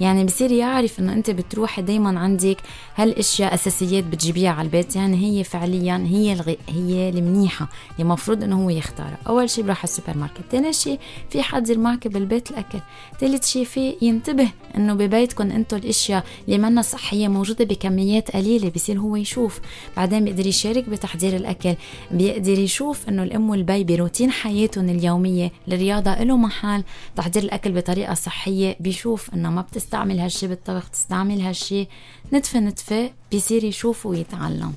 يعني 0.00 0.24
بصير 0.24 0.52
يعرف 0.52 1.00
إنه 1.00 1.12
أنت 1.12 1.30
بتروحي 1.30 1.82
دايما 1.82 2.20
عندك 2.20 2.56
هالأشياء 2.96 3.54
أساسيات 3.54 4.04
بتجيبيها 4.04 4.50
على 4.50 4.66
البيت. 4.66 4.96
يعني 4.96 5.16
هي 5.16 5.44
فعليا 5.44 6.04
هي 6.06 6.32
الغي... 6.32 6.58
هي 6.68 7.08
المنيحة 7.08 7.68
اللي 7.92 8.02
المفروض 8.02 8.42
إنه 8.42 8.64
هو 8.64 8.70
يختارها. 8.70 9.18
أول 9.26 9.50
شيء 9.50 9.64
بروح 9.64 9.78
على 9.78 9.84
السوبر 9.84 10.16
ماركت. 10.18 10.40
ثاني 10.52 10.72
شيء 10.72 10.98
في 11.30 11.42
حد 11.42 11.72
معك 11.72 12.08
بالبيت 12.08 12.50
الأكل. 12.50 12.78
ثالث 13.20 13.46
شيء 13.46 13.64
في 13.64 13.96
ينتبه 14.02 14.48
إنه 14.76 14.94
ببيتكم 14.94 15.50
أنتم 15.50 15.76
الأشياء 15.76 16.24
اللي 16.46 16.58
منا 16.58 16.82
صحية 16.82 17.28
موجودة 17.28 17.64
بكميات 17.64 18.30
قليلة. 18.30 18.70
بصير 18.70 18.98
هو 18.98 19.16
يشوف. 19.16 19.60
بعدين 19.96 20.24
بيقدر 20.24 20.46
يشارك 20.46 20.88
بتحضير 20.88 21.36
الأكل. 21.36 21.74
بيقدر 22.10 22.58
يشوف 22.58 23.08
إنه 23.08 23.22
الأم 23.22 23.50
والبي 23.50 23.84
بروتين 23.84 24.30
حياتهم 24.30 24.88
اليومية 24.88 25.52
الرياضه 25.68 26.14
له 26.14 26.36
محل. 26.36 26.84
تحضير 27.16 27.42
الأكل 27.42 27.72
بطريقة 27.72 28.14
صحية 28.14 28.76
بيشوف 28.80 29.34
إنه 29.34 29.50
ما 29.50 29.60
بتستعمل 29.62 30.18
هالشي 30.20 30.46
بالطبخ 30.46 30.90
تستعمل 30.90 31.40
هالشي. 31.40 31.88
نتفة 32.32 32.60
نتفة 32.60 33.10
بيصير 33.30 33.64
يشوف 33.64 34.06
ويتعلم. 34.06 34.72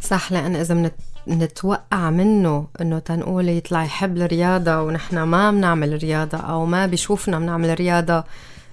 صح 0.00 0.32
لأن 0.32 0.56
إذا 0.56 0.74
منت 0.74 0.94
نتوقع 1.28 2.10
منه 2.10 2.66
إنه 2.80 2.98
تنقول 2.98 3.48
يطلع 3.48 3.84
يحب 3.84 4.16
الرياضة 4.16 4.82
ونحن 4.82 5.22
ما 5.22 5.50
بنعمل 5.50 5.98
رياضة 6.02 6.38
أو 6.38 6.66
ما 6.66 6.86
بيشوفنا 6.86 7.38
بنعمل 7.38 7.74
رياضة 7.74 8.24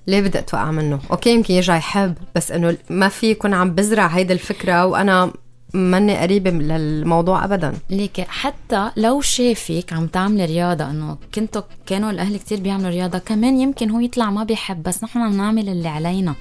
ليه 0.07 0.21
بدي 0.21 0.39
أتوقع 0.39 0.71
منه؟ 0.71 0.99
أوكي 1.11 1.33
يمكن 1.33 1.53
يرجع 1.53 1.77
يحب 1.77 2.15
بس 2.35 2.51
إنه 2.51 2.77
ما 2.89 3.07
في 3.07 3.31
يكون 3.31 3.53
عم 3.53 3.75
بزرع 3.75 4.07
هيدي 4.07 4.33
الفكرة 4.33 4.85
وأنا 4.85 5.33
ماني 5.75 6.17
قريبة 6.17 6.51
للموضوع 6.51 7.45
أبدا. 7.45 7.73
ليك 7.89 8.21
حتى 8.21 8.91
لو 8.97 9.21
شافك 9.21 9.93
عم 9.93 10.07
تعملي 10.07 10.45
رياضة 10.45 10.89
إنه 10.89 11.17
كنتوا 11.35 11.61
كانوا 11.85 12.11
الأهل 12.11 12.37
كتير 12.37 12.59
بيعملوا 12.59 12.89
رياضة 12.89 13.17
كمان 13.17 13.61
يمكن 13.61 13.89
هو 13.89 13.99
يطلع 13.99 14.31
ما 14.31 14.43
بيحب 14.43 14.83
بس 14.83 15.03
نحن 15.03 15.19
عم 15.19 15.37
نعمل 15.37 15.69
اللي 15.69 15.87
علينا. 15.87 16.35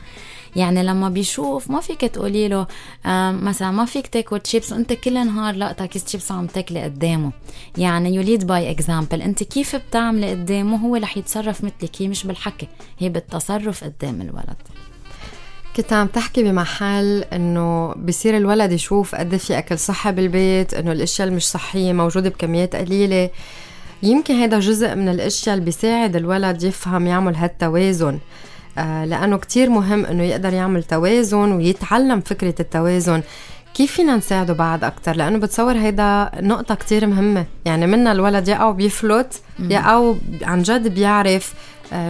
يعني 0.57 0.83
لما 0.83 1.09
بيشوف 1.09 1.71
ما 1.71 1.81
فيك 1.81 2.01
تقولي 2.01 2.49
له 2.49 2.67
مثلا 3.31 3.71
ما 3.71 3.85
فيك 3.85 4.07
تاكل 4.07 4.41
تشيبس 4.41 4.73
وانت 4.73 4.93
كل 4.93 5.27
نهار 5.27 5.55
لا 5.55 5.73
كيس 5.73 6.05
تشيبس 6.05 6.33
عم 6.33 6.47
تاكلي 6.47 6.83
قدامه. 6.83 7.33
يعني 7.79 8.15
you 8.15 8.23
lead 8.23 8.47
by 8.47 8.71
example 8.71 9.23
أنت 9.23 9.43
كيف 9.43 9.77
بتعملي 9.77 10.31
قدامه؟ 10.31 10.77
هو 10.77 10.97
رح 10.97 11.17
يتصرف 11.17 11.65
مثلك 11.65 12.03
هي 12.03 12.09
مش 12.09 12.27
بالحكي 12.27 12.69
هي 12.99 13.09
بالتصرف 13.09 13.85
قدام 13.85 14.21
الولد. 14.21 14.57
كنت 15.77 15.93
عم 15.93 16.07
تحكي 16.07 16.43
بمحل 16.43 17.25
إنه 17.33 17.95
بصير 17.95 18.37
الولد 18.37 18.73
يشوف 18.73 19.15
قد 19.15 19.37
في 19.37 19.59
أكل 19.59 19.79
صحي 19.79 20.13
بالبيت 20.13 20.75
إنه 20.75 20.93
الأشياء 20.93 21.29
المش 21.29 21.47
صحية 21.47 21.93
موجودة 21.93 22.31
بكميات 22.31 22.77
قليلة. 22.77 23.31
يمكن 24.03 24.35
هذا 24.35 24.59
جزء 24.59 24.95
من 24.95 25.09
الأشياء 25.09 25.55
اللي 25.55 25.65
بيساعد 25.65 26.17
الولد 26.17 26.63
يفهم 26.63 27.07
يعمل 27.07 27.37
هالتوازن. 27.37 28.19
آه، 28.79 29.05
لأنه 29.05 29.37
كتير 29.37 29.71
مهم 29.71 30.07
أنه 30.07 30.23
يقدر 30.23 30.53
يعمل 30.53 30.83
توازن 30.83 31.53
ويتعلم 31.53 32.21
فكرة 32.21 32.55
التوازن. 32.61 33.23
كيف 33.75 33.93
فينا 33.93 34.17
نساعده 34.17 34.53
بعد 34.53 34.85
أكتر؟ 34.85 35.17
لأنه 35.17 35.39
بتصور 35.39 35.77
هيدا 35.77 36.31
نقطة 36.41 36.75
كتير 36.75 37.07
مهمة. 37.07 37.47
يعني 37.65 37.87
منا 37.87 38.13
الولد 38.13 38.49
يا 38.49 38.55
أو 38.55 38.73
بيفلت 38.73 39.41
يا 39.59 39.79
أو 39.79 40.17
عن 40.43 40.63
جد 40.63 40.89
بيعرف 40.89 41.55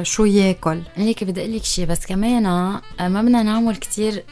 شو 0.02 0.24
ياكل. 0.24 0.80
هيك 0.96 1.24
بدي 1.24 1.40
أقول 1.40 1.56
لك 1.56 1.64
شيء 1.64 1.86
بس 1.86 2.06
كمان 2.06 2.46
آه، 2.46 2.80
ما 3.00 3.22
بدنا 3.22 3.42
نعمل 3.42 3.76
كتير 3.76 4.24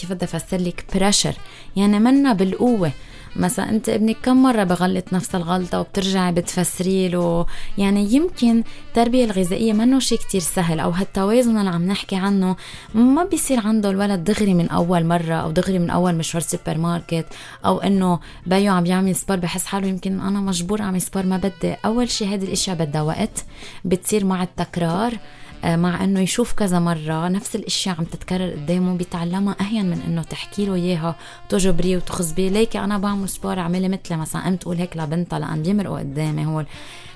كيف 0.00 0.12
بدي 0.12 0.24
أفسر 0.24 0.56
لك 0.60 0.84
pressure 0.94 1.34
يعني 1.76 1.98
منا 1.98 2.32
بالقوة. 2.32 2.92
مثلا 3.38 3.70
انت 3.70 3.88
ابنك 3.88 4.16
كم 4.22 4.42
مرة 4.42 4.64
بغلط 4.64 5.12
نفس 5.12 5.34
الغلطة 5.34 5.80
وبترجعي 5.80 6.32
بتفسري 6.32 7.08
له 7.08 7.46
يعني 7.78 8.14
يمكن 8.14 8.62
التربية 8.88 9.24
الغذائية 9.24 9.72
منه 9.72 9.98
شيء 9.98 10.18
كتير 10.18 10.40
سهل 10.40 10.80
أو 10.80 10.90
هالتوازن 10.90 11.58
اللي 11.58 11.70
عم 11.70 11.86
نحكي 11.86 12.16
عنه 12.16 12.56
ما 12.94 13.24
بيصير 13.24 13.60
عنده 13.66 13.90
الولد 13.90 14.24
دغري 14.24 14.54
من 14.54 14.68
أول 14.68 15.04
مرة 15.04 15.34
أو 15.34 15.50
دغري 15.50 15.78
من 15.78 15.90
أول 15.90 16.14
مشوار 16.14 16.42
سوبر 16.42 16.78
ماركت 16.78 17.26
أو 17.64 17.78
إنه 17.78 18.20
بيو 18.46 18.72
عم 18.72 18.86
يعمل 18.86 19.16
sport 19.16 19.36
بحس 19.36 19.64
حاله 19.64 19.88
يمكن 19.88 20.20
أنا 20.20 20.40
مجبور 20.40 20.80
أعمل 20.80 21.00
sport 21.00 21.26
ما 21.26 21.36
بدي. 21.36 21.74
أول 21.84 22.10
شيء 22.10 22.28
هذه 22.34 22.44
الأشياء 22.44 22.76
بدها 22.76 23.02
وقت 23.02 23.44
بتصير 23.84 24.24
مع 24.24 24.42
التكرار. 24.42 25.18
مع 25.66 26.04
إنه 26.04 26.20
يشوف 26.20 26.52
كذا 26.52 26.78
مرة 26.78 27.28
نفس 27.28 27.56
الاشياء 27.56 27.96
عم 27.98 28.04
تتكرر 28.04 28.50
قدامه 28.50 28.96
بيتعلمها 28.96 29.56
أهون 29.60 29.86
من 29.86 30.00
إنه 30.06 30.22
تحكي 30.22 30.66
له 30.66 30.74
إياها 30.74 31.16
تجبريه 31.48 31.96
وتغصبيه 31.96 32.48
ليكي 32.50 32.78
أنا 32.78 32.98
بعمل 32.98 33.28
sport 33.28 33.58
أعملي 33.58 33.88
مثلي 33.88 34.16
مثلا 34.16 34.48
ام 34.48 34.56
تقول 34.56 34.76
هيك 34.76 34.96
لبنتها 34.96 35.38
لأن 35.38 35.62
بيمرقوا 35.62 35.98
قدامي 35.98 36.46
هول. 36.46 36.66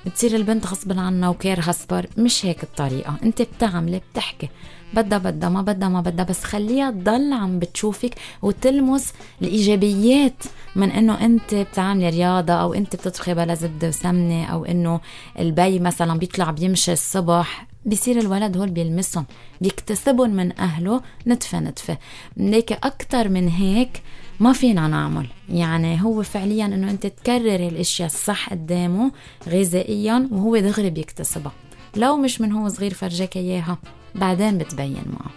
بتصير 0.07 0.37
البنت 0.37 0.67
غصبا 0.67 1.01
عنها 1.01 1.29
وكارهة 1.29 1.73
sport 1.73 2.07
مش 2.19 2.47
هيك 2.47 2.63
الطريقة. 2.63 3.17
أنت 3.23 3.43
بتعملي 3.43 4.01
بتحكي. 4.13 4.49
بدها 4.95 5.19
بدها 5.19 5.49
ما 5.49 5.63
بدها 5.63 5.89
ما 5.89 6.01
بدها. 6.01 6.25
بس 6.25 6.45
خليها 6.45 6.91
تضل 6.91 7.33
عم 7.33 7.59
بتشوفك 7.59 8.15
وتلمس 8.43 9.13
الإيجابيات 9.43 10.43
من 10.77 10.91
إنه 10.91 11.25
أنت 11.25 11.55
بتعملي 11.55 12.09
رياضة 12.09 12.53
أو 12.53 12.75
أنت 12.75 12.97
بتطبخي 12.97 13.35
بلا 13.35 13.55
زبدة 13.55 13.89
وسمنة 13.89 14.45
أو 14.45 14.65
إنه 14.65 15.01
البي 15.39 15.79
مثلا 15.79 16.19
بيطلع 16.19 16.51
بيمشي 16.51 16.93
الصبح 16.93 17.70
بصير 17.87 18.19
الولد 18.19 18.57
هول 18.57 18.71
بيلمسهم 18.71 19.27
بيكتسبهم 19.61 20.31
من 20.31 20.59
أهله 20.59 21.01
نتفة 21.27 21.61
نتفة. 21.61 21.99
ليك 22.37 22.73
أكتر 22.73 23.29
من 23.29 23.49
هيك 23.49 24.03
ما 24.41 24.53
فينا 24.53 24.89
نعمل. 24.89 25.27
يعني 25.49 26.03
هو 26.03 26.23
فعليا 26.23 26.65
إنه 26.65 26.91
أنت 26.91 27.07
تكرري 27.07 27.69
الأشياء 27.69 28.07
الصح 28.07 28.51
قدامه 28.51 29.13
غذائيا 29.49 30.29
وهو 30.33 30.57
دغري 30.57 30.91
بيكتسبها. 30.91 31.53
لو 31.97 32.17
مش 32.17 32.41
من 32.41 32.53
هو 32.53 32.69
صغير 32.69 32.95
فرجاك 32.95 33.37
إياها 33.37 33.79
بعدين 34.15 34.59
بتبين 34.59 35.05
معه. 35.07 35.31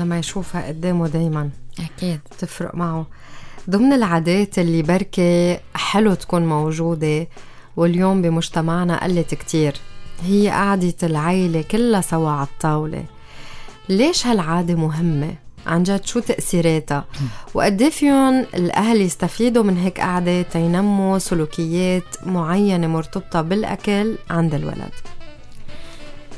لما 0.00 0.18
يشوفها 0.18 0.66
قدامه 0.68 1.08
دايما. 1.08 1.50
أكيد. 1.78 2.20
تفرق 2.38 2.74
معه. 2.74 3.06
ضمن 3.70 3.92
العادات 3.92 4.58
اللي 4.58 4.82
بركي 4.82 5.58
حلو 5.74 6.14
تكون 6.14 6.46
موجودة 6.46 7.28
واليوم 7.76 8.22
بمجتمعنا 8.22 9.04
قلت 9.04 9.34
كتير. 9.34 9.74
هي 10.24 10.48
قعدة 10.48 10.94
العيلة 11.02 11.62
كلها 11.62 12.00
سوا 12.00 12.30
على 12.30 12.46
الطاولة. 12.46 13.04
ليش 13.88 14.26
هالعادة 14.26 14.74
مهمة؟ 14.74 15.34
عن 15.66 15.82
جد 15.82 16.04
شو 16.04 16.20
تأثيراتها؟ 16.20 17.04
وقد 17.54 17.82
إيه 17.82 17.90
فيهم 17.90 18.46
الأهل 18.54 19.00
يستفيدوا 19.00 19.62
من 19.62 19.76
هيك 19.76 20.00
قعدة 20.00 20.42
تينموا 20.42 21.18
سلوكيات 21.18 22.26
معينة 22.26 22.86
مرتبطة 22.86 23.42
بالأكل 23.42 24.14
عند 24.30 24.54
الولد؟ 24.54 24.92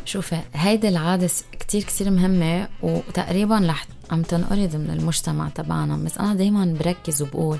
شوفي 0.05 0.39
هيدي 0.55 0.89
العادة 0.89 1.31
كتير 1.61 1.83
كتير 1.83 2.11
مهمة 2.11 2.69
وتقريبا 2.83 3.67
رح 3.69 3.87
عم 4.11 4.23
تنقرض 4.23 4.77
من 4.77 4.91
المجتمع 4.99 5.49
تبعنا 5.49 5.97
بس 5.97 6.19
أنا 6.19 6.35
دايما 6.35 6.77
بركز 6.81 7.23
وبقول 7.23 7.59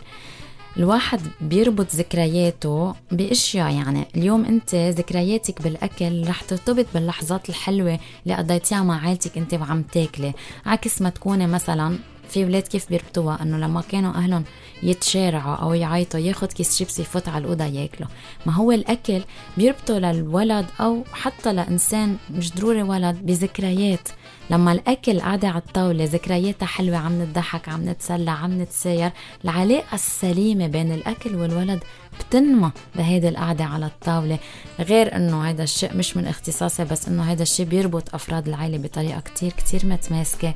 الواحد 0.79 1.21
بيربط 1.41 1.95
ذكرياته 1.95 2.95
بأشياء 3.13 3.73
يعني 3.73 4.07
اليوم 4.17 4.45
أنت 4.45 4.75
ذكرياتك 4.75 5.63
بالأكل 5.63 6.29
رح 6.29 6.43
ترتبط 6.43 6.87
باللحظات 6.95 7.49
الحلوة 7.49 7.99
اللي 8.27 8.37
قضيتيها 8.37 8.83
مع 8.83 9.01
عائلتك 9.01 9.39
أنت 9.39 9.55
وعم 9.55 9.83
تاكلي. 9.83 10.33
عكس 10.67 11.03
ما 11.03 11.11
تكوني 11.11 11.47
مثلا 11.47 11.99
في 12.29 12.45
ولاد 12.45 12.63
كيف 12.63 12.89
بيربطوها؟ 12.89 13.43
إنه 13.43 13.57
لما 13.57 13.81
كانوا 13.81 14.15
أهلهم 14.15 14.45
يتشارعوا 14.83 15.57
أو 15.57 15.75
يعيطوا 15.75 16.21
ياخد 16.21 16.53
كيس 16.53 16.77
شيبسي 16.77 17.03
يفوت 17.03 17.29
على 17.29 17.45
الأوضة 17.45 17.65
ياكله 17.65 18.09
ما 18.47 18.53
هو 18.53 18.73
الأكل 18.73 19.21
بيربطه 19.57 19.99
للولد 19.99 20.67
أو 20.81 21.05
حتى 21.13 21.53
لإنسان 21.53 22.17
مش 22.31 22.55
ضروري 22.55 22.83
ولد 22.83 23.27
بذكريات. 23.27 24.09
لما 24.51 24.73
الأكل 24.73 25.21
قاعدة 25.21 25.49
على 25.49 25.59
الطاولة 25.59 26.05
ذكرياتها 26.05 26.67
حلوة 26.67 26.97
عم 26.97 27.23
نضحك 27.23 27.69
عم 27.69 27.89
نتسلى 27.89 28.31
عم 28.31 28.63
نتساير 28.63 29.11
العلاقة 29.45 29.95
السليمة 29.95 30.67
بين 30.67 30.93
الأكل 30.93 31.37
والولد 31.37 31.81
بتنمى 32.21 32.71
بهيدي 32.97 33.29
القعدة 33.29 33.65
على 33.65 33.87
الطاولة. 33.87 34.39
غير 34.81 35.17
إنه 35.17 35.51
هذا 35.51 35.63
الشيء 35.63 35.97
مش 35.97 36.17
من 36.17 36.27
اختصاصي 36.27 36.85
بس 36.85 37.09
إنه 37.09 37.23
هذا 37.33 37.43
الشيء 37.43 37.67
بيربط 37.67 38.15
أفراد 38.15 38.49
العائلة 38.49 38.79
بطريقة 38.79 39.21
كتير 39.21 39.53
كتير 39.53 39.87
متماسكة. 39.87 40.55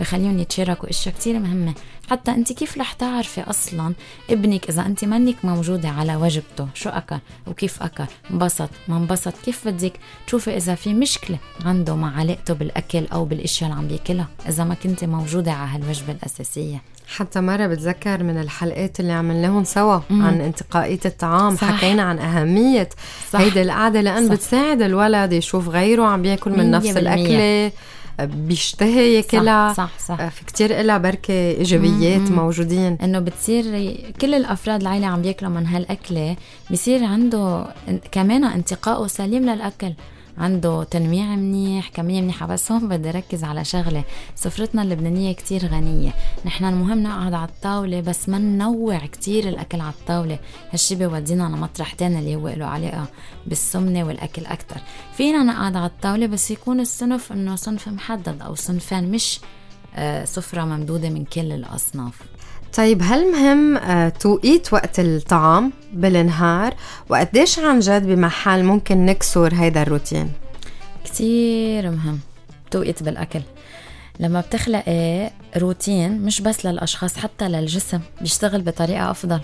بخليهم 0.00 0.38
يتشاركوا 0.38 0.90
إشياء 0.90 1.14
كتير 1.14 1.38
مهمة. 1.38 1.74
حتى 2.10 2.30
أنت 2.30 2.52
كيف 2.52 2.78
رح 2.78 2.92
تعرفي 2.92 3.40
أصلا 3.40 3.94
ابنك 4.30 4.68
إذا 4.68 4.86
أنت 4.86 5.04
منك 5.04 5.44
موجودة 5.44 5.88
على 5.88 6.16
وجبته 6.16 6.68
شو 6.74 6.88
أكل؟ 6.88 7.18
وكيف 7.46 7.82
أكل؟ 7.82 8.04
انبسط؟ 8.30 8.68
ما 8.88 8.96
انبسط؟ 8.96 9.34
كيف 9.44 9.68
بدك؟ 9.68 9.92
تشوفي 10.26 10.56
إذا 10.56 10.74
في 10.74 10.94
مشكلة 10.94 11.38
عنده 11.64 11.96
مع 11.96 12.18
علاقته 12.18 12.54
بالأكل 12.54 13.06
أو 13.12 13.24
بالإشياء 13.24 13.70
اللي 13.70 13.80
عم 13.80 13.88
بياكلها 13.88 14.28
إذا 14.48 14.64
ما 14.64 14.74
كنت 14.74 15.04
موجودة 15.04 15.52
على 15.52 15.70
هالوجبة 15.70 16.12
الأساسية. 16.12 16.82
حتى 17.16 17.40
مرة 17.40 17.66
بتذكر 17.66 18.22
من 18.22 18.40
الحلقات 18.40 19.00
اللي 19.00 19.12
عملناهم 19.12 19.64
سوا 19.64 20.00
مم. 20.10 20.22
عن 20.22 20.40
انتقائية 20.40 21.00
الطعام 21.04 21.56
صح. 21.56 21.72
حكينا 21.72 22.02
عن 22.02 22.18
أهمية 22.18 22.88
صح. 23.32 23.40
هيدي 23.40 23.62
القعدة 23.62 24.00
لأن 24.00 24.28
صح. 24.28 24.34
بتساعد 24.34 24.82
الولد 24.82 25.32
يشوف 25.32 25.68
غيره 25.68 26.04
عم 26.04 26.22
بياكل 26.22 26.50
من 26.50 26.70
نفس 26.70 26.96
الأكلة. 26.96 27.72
بيشتهي 28.24 29.14
ياكلها 29.14 29.72
صح 29.72 29.98
صح, 29.98 30.16
صح. 30.16 30.28
في 30.28 30.44
كتير 30.44 30.80
إلها 30.80 30.98
بركة 30.98 31.34
إيجابيات 31.34 32.30
مم. 32.30 32.36
موجودين 32.36 32.98
إنه 33.02 33.18
بتصير 33.18 33.64
كل 34.20 34.34
الأفراد 34.34 34.80
العائلة 34.80 35.06
عم 35.06 35.22
بياكلوا 35.22 35.50
من 35.50 35.66
هالأكلة 35.66 36.36
بصير 36.70 37.04
عنده 37.04 37.64
كمان 38.12 38.44
انتقائه 38.44 39.06
سليم 39.06 39.50
للأكل 39.50 39.92
عنده 40.38 40.84
تنويع 40.84 41.24
منيح 41.24 41.88
كمية 41.88 42.20
منيحة 42.20 42.46
بس 42.46 42.72
هون 42.72 42.88
بدي 42.88 43.10
ركز 43.10 43.44
على 43.44 43.64
شغلة. 43.64 44.04
سفرتنا 44.34 44.82
اللبنانية 44.82 45.32
كتير 45.32 45.66
غنية. 45.66 46.14
نحن 46.44 46.64
المهم 46.64 47.02
نقعد 47.02 47.34
على 47.34 47.48
الطاولة 47.48 48.00
بس 48.00 48.28
ما 48.28 48.38
ننوع 48.38 48.98
كتير 48.98 49.48
الأكل 49.48 49.80
على 49.80 49.92
الطاولة. 50.00 50.38
هالشي 50.72 50.94
بيودينا 50.94 51.42
لمطرح 51.42 51.92
تاني 51.92 52.18
اللي 52.18 52.36
هو 52.36 52.48
له 52.48 52.66
علاقة 52.66 53.06
بالسمنة 53.46 54.04
والأكل 54.04 54.46
أكتر. 54.46 54.80
فينا 55.16 55.42
نقعد 55.42 55.76
على 55.76 55.86
الطاولة 55.86 56.26
بس 56.26 56.50
يكون 56.50 56.80
الصنف 56.80 57.32
إنه 57.32 57.56
صنف 57.56 57.88
محدد 57.88 58.42
أو 58.42 58.54
صنفين 58.54 59.10
مش 59.10 59.40
آه، 59.96 60.24
سفرة 60.24 60.64
ممدودة 60.64 61.10
من 61.10 61.24
كل 61.24 61.52
الأصناف. 61.52 62.22
طيب 62.76 63.02
هل 63.02 63.32
مهم 63.32 63.76
آه، 63.76 64.08
توقيت 64.08 64.72
وقت 64.72 65.00
الطعام 65.00 65.72
بالنهار؟ 65.92 66.74
وقديش 67.08 67.58
عن 67.58 67.78
جد 67.80 68.06
بمحل 68.06 68.62
ممكن 68.62 69.06
نكسر 69.06 69.54
هيدا 69.54 69.82
الروتين؟ 69.82 70.32
كتير 71.04 71.90
مهم 71.90 72.20
توقيت 72.70 73.02
بالأكل. 73.02 73.40
لما 74.20 74.40
بتخلقي 74.40 75.30
روتين 75.56 76.20
مش 76.22 76.40
بس 76.40 76.66
للأشخاص 76.66 77.16
حتى 77.16 77.48
للجسم 77.48 78.00
بيشتغل 78.20 78.62
بطريقة 78.62 79.10
أفضل. 79.10 79.40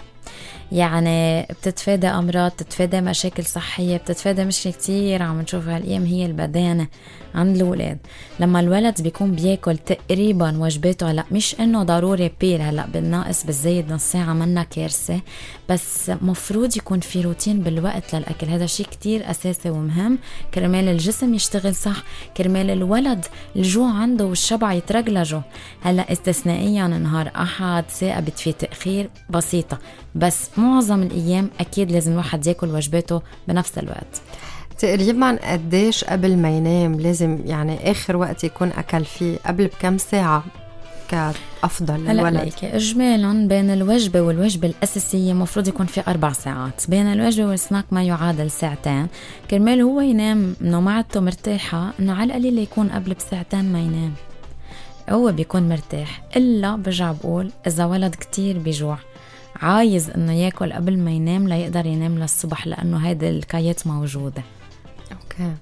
يعني 0.72 1.42
بتتفادى 1.42 2.06
أمراض 2.06 2.50
بتتفادى 2.50 3.00
مشاكل 3.00 3.44
صحية 3.44 3.96
بتتفادى 3.96 4.44
مشكلة 4.44 4.72
كتير 4.72 5.22
عم 5.22 5.40
نشوفها 5.40 5.76
هالأيام 5.76 6.04
هي 6.04 6.26
البدانة. 6.26 6.86
عند 7.34 7.56
الولاد. 7.56 7.98
لما 8.40 8.60
الولد 8.60 9.02
بيكون 9.02 9.32
بياكل 9.32 9.78
تقريبا 9.78 10.58
وجباته 10.58 11.10
هلأ 11.10 11.24
مش 11.30 11.60
إنه 11.60 11.82
ضروري 11.82 12.30
بيل 12.40 12.60
هلأ 12.60 12.86
بالناقص 12.86 13.44
بالزايد 13.46 13.92
نص 13.92 14.02
ساعه 14.02 14.32
منا 14.32 14.62
كارثة. 14.62 15.20
بس 15.68 16.10
مفروض 16.22 16.76
يكون 16.76 17.00
في 17.00 17.20
روتين 17.20 17.60
بالوقت 17.60 18.14
للأكل. 18.14 18.46
هذا 18.46 18.66
شيء 18.66 18.86
كتير 18.86 19.30
أساسي 19.30 19.70
ومهم. 19.70 20.18
كرمال 20.54 20.88
الجسم 20.88 21.34
يشتغل 21.34 21.74
صح. 21.74 22.02
كرمال 22.36 22.70
الولد 22.70 23.24
الجوع 23.56 23.90
عنده 23.90 24.26
والشبع 24.26 24.72
يترجلجه. 24.72 25.42
هلأ 25.82 26.12
استثنائيا 26.12 26.86
نهار 26.86 27.30
أحد 27.36 27.84
ثاقبت 27.90 28.38
في 28.38 28.52
تأخير 28.52 29.10
بسيطة. 29.30 29.78
بس 30.14 30.50
معظم 30.56 31.02
الأيام 31.02 31.50
أكيد 31.60 31.92
لازم 31.92 32.12
الواحد 32.12 32.46
ياكل 32.46 32.68
وجباته 32.68 33.22
بنفس 33.48 33.78
الوقت. 33.78 34.22
تقريبا 34.78 35.38
قديش 35.52 36.04
قبل 36.04 36.36
ما 36.36 36.56
ينام 36.56 37.00
لازم 37.00 37.38
يعني 37.44 37.90
آخر 37.90 38.16
وقت 38.16 38.44
يكون 38.44 38.68
أكل 38.68 39.04
فيه 39.04 39.38
قبل 39.46 39.66
بكم 39.66 39.98
ساعة 39.98 40.44
كأفضل 41.08 41.94
للولد 41.94 42.36
هلا 42.36 42.76
إجمالا 42.76 43.48
بين 43.48 43.70
الوجبة 43.70 44.20
والوجبة 44.20 44.68
الأساسية 44.68 45.32
مفروض 45.32 45.68
يكون 45.68 45.86
في 45.86 46.02
أربع 46.08 46.32
ساعات. 46.32 46.90
بين 46.90 47.06
الوجبة 47.06 47.46
والسناك 47.46 47.84
ما 47.90 48.02
يعادل 48.02 48.50
ساعتين. 48.50 49.06
كرمال 49.50 49.80
هو 49.80 50.00
ينام 50.00 50.56
إنه 50.62 50.80
معدته 50.80 51.20
مرتاحة 51.20 51.90
إنه 52.00 52.12
على 52.12 52.24
القليل 52.24 52.58
يكون 52.58 52.88
قبل 52.88 53.14
بساعتين 53.14 53.72
ما 53.72 53.80
ينام. 53.80 54.12
هو 55.10 55.32
بيكون 55.32 55.68
مرتاح 55.68 56.22
إلا 56.36 56.76
برجع 56.76 57.12
بقول 57.12 57.50
إذا 57.66 57.84
ولد 57.84 58.14
كتير 58.14 58.58
بيجوع 58.58 58.98
عايز 59.56 60.10
إنه 60.10 60.32
ياكل 60.32 60.72
قبل 60.72 60.98
ما 60.98 61.10
ينام 61.10 61.48
ليقدر 61.48 61.86
ينام 61.86 62.18
للصبح 62.18 62.66
لأنه 62.66 62.96
هيدي 62.96 63.28
ال 63.28 63.38
case 63.38 63.76
ات 63.76 63.86
موجودة. 63.86 64.42
okay 65.40 65.54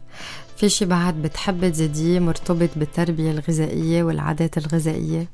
في 0.57 0.69
شي 0.69 0.85
بعد 0.85 1.15
بتحب 1.15 1.71
تزيديه 1.71 2.21
مرتبط 2.21 2.71
بالتربية 2.77 3.31
الغذائية 3.31 4.03
والعادات 4.03 4.59
الغذائية؟ 4.59 5.29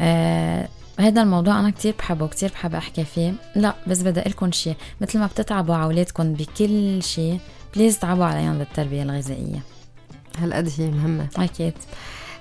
آه 0.00 0.68
هذا 1.00 1.22
الموضوع 1.22 1.60
أنا 1.60 1.70
كتير 1.70 1.94
بحبه 1.98 2.26
كتير 2.26 2.50
بحب 2.50 2.74
أحكي 2.74 3.04
فيه. 3.04 3.34
لا 3.56 3.74
بس 3.86 4.02
بدي 4.02 4.20
لكم 4.20 4.52
شيء 4.52 4.76
مثل 5.00 5.18
ما 5.18 5.26
بتتعبوا 5.26 5.74
على 5.74 5.84
أولادكم 5.84 6.32
بكل 6.32 7.02
شيء 7.02 7.40
please 7.74 7.98
تعبوا 7.98 8.24
عليهم 8.24 8.58
بالتربية 8.58 9.02
الغذائية. 9.02 9.62
هالقد 10.38 10.72
هي 10.78 10.90
مهمة. 10.90 11.28
أكيد. 11.36 11.74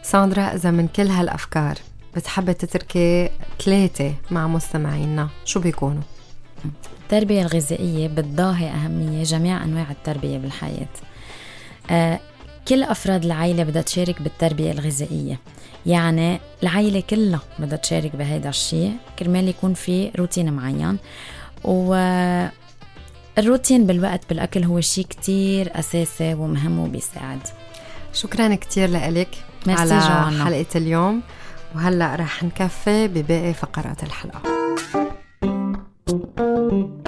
ساندرا 0.03 0.41
إذا 0.41 0.71
من 0.71 0.87
كل 0.87 1.07
هالأفكار 1.07 1.77
بتحبي 2.15 2.53
تتركي 2.53 3.29
ثلاثة 3.65 4.13
مع 4.31 4.47
مستمعينا 4.47 5.29
شو 5.45 5.59
بيكونوا؟ 5.59 6.01
التربية 7.11 7.41
الغذائية 7.41 8.07
بتضاهي 8.07 8.69
أهمية 8.69 9.23
جميع 9.23 9.63
أنواع 9.63 9.91
التربية 9.91 10.37
بالحياة. 10.37 10.87
آه 11.89 12.19
كل 12.67 12.83
أفراد 12.83 13.25
العائلة 13.25 13.63
بدها 13.63 13.81
تشارك 13.81 14.21
بالتربية 14.21 14.71
الغذائية. 14.71 15.39
يعني 15.85 16.39
العائلة 16.63 17.03
كلها 17.09 17.41
بدها 17.59 17.77
تشارك 17.77 18.15
بهذا 18.15 18.49
الشيء 18.49 18.93
كرمال 19.19 19.47
يكون 19.47 19.73
في 19.73 20.11
روتين 20.19 20.53
معين. 20.53 20.97
و 21.63 21.93
الروتين 23.37 23.85
بالوقت 23.85 24.21
بالأكل 24.29 24.63
هو 24.63 24.81
شيء 24.81 25.05
كتير 25.05 25.79
أساسي 25.79 26.33
ومهم 26.33 26.79
وبيساعد. 26.79 27.39
شكرا 28.13 28.55
كتير 28.55 28.89
لك 28.89 29.29
على 29.67 29.89
جوانا. 29.89 30.45
حلقة 30.45 30.65
اليوم. 30.75 31.21
وهلأ 31.75 32.15
رح 32.15 32.43
نكفي 32.43 33.07
بباقي 33.07 33.53
فقرات 33.53 34.03
الحلقة. 34.03 34.41
بما 35.41 35.79
أنه 36.39 36.98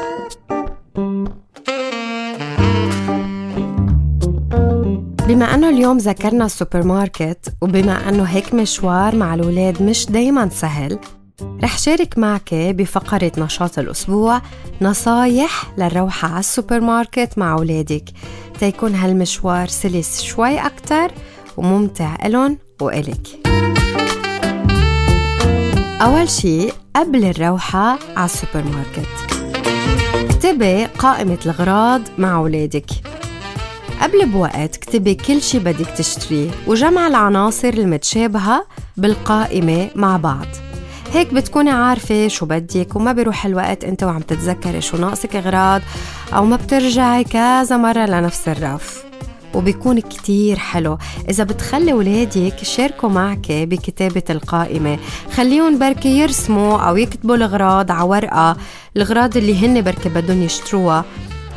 اليوم 5.81 5.97
ذكرنا 5.97 6.45
السوبر 6.45 6.83
ماركت 6.83 7.53
وبما 7.61 8.09
أنه 8.09 8.23
هيك 8.23 8.53
مشوار 8.53 9.15
مع 9.15 9.33
الولاد 9.33 9.83
مش 9.83 10.05
دايما 10.05 10.49
سهل 10.49 10.99
رح 11.63 11.77
شارك 11.77 12.17
معك 12.17 12.53
بفقرة 12.53 13.31
نشاط 13.37 13.79
الأسبوع 13.79 14.41
نصايح 14.81 15.71
للروحة 15.77 16.27
على 16.27 16.39
السوبر 16.39 16.79
ماركت 16.79 17.37
مع 17.37 17.53
أولادك. 17.53 18.03
تيكون 18.59 18.95
هالمشوار 18.95 19.67
سلس 19.67 20.21
شوي 20.21 20.59
أكتر 20.59 21.11
وممتع 21.57 22.15
إلن 22.25 22.57
وإلك. 22.81 23.27
أول 26.01 26.29
شي 26.29 26.69
قبل 26.95 27.25
الروحة 27.25 27.99
على 28.15 28.25
السوبر 28.25 28.63
ماركت 28.63 29.09
اكتبي 30.29 30.85
قائمة 30.85 31.37
الأغراض 31.45 32.01
مع 32.17 32.35
أولادك. 32.37 32.85
قبل 34.01 34.25
بوقت 34.25 34.75
اكتبي 34.77 35.15
كل 35.15 35.41
شي 35.41 35.59
بدك 35.59 35.87
تشتريه 35.87 36.49
وجمع 36.67 37.07
العناصر 37.07 37.69
المتشابهة 37.69 38.65
بالقائمة 38.97 39.89
مع 39.95 40.17
بعض. 40.17 40.45
هيك 41.13 41.33
بتكوني 41.33 41.69
عارفة 41.69 42.27
شو 42.27 42.45
بدك 42.45 42.95
وما 42.95 43.11
بيروح 43.11 43.45
الوقت 43.45 43.83
انت 43.83 44.03
وعم 44.03 44.19
تتذكري 44.19 44.81
شو 44.81 44.97
ناقصك 44.97 45.35
اغراض 45.35 45.81
أو 46.33 46.45
ما 46.45 46.55
بترجعي 46.55 47.23
كذا 47.23 47.77
مرة 47.77 48.05
لنفس 48.05 48.47
الرف. 48.47 49.03
وبيكون 49.53 49.99
كتير 49.99 50.59
حلو. 50.59 50.97
إذا 51.29 51.43
بتخلي 51.43 51.93
ولادك 51.93 52.61
يشاركوا 52.61 53.09
معك 53.09 53.51
بكتابة 53.51 54.23
القائمة. 54.29 54.99
خليهم 55.35 55.79
بركي 55.79 56.19
يرسموا 56.19 56.77
أو 56.77 56.97
يكتبوا 56.97 57.35
الأغراض 57.35 57.91
على 57.91 58.09
ورقة 58.09 58.57
الأغراض 58.95 59.37
اللي 59.37 59.65
هن 59.65 59.81
بركي 59.81 60.09
بدهم 60.09 60.41
يشتروها. 60.41 61.05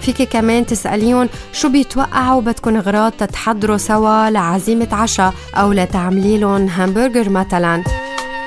فيك 0.04 0.22
كمان 0.22 0.66
تسأليهم 0.66 1.28
شو 1.52 1.68
بيتوقعوا 1.68 2.40
بدكم 2.40 2.76
أغراض 2.76 3.12
تتحضروا 3.12 3.76
سوا 3.76 4.30
لعزيمة 4.30 4.88
عشاء 4.92 5.34
أو 5.54 5.72
لتعملي 5.72 6.38
لهم 6.38 6.68
همبرجر 6.68 7.28
مثلا. 7.28 7.84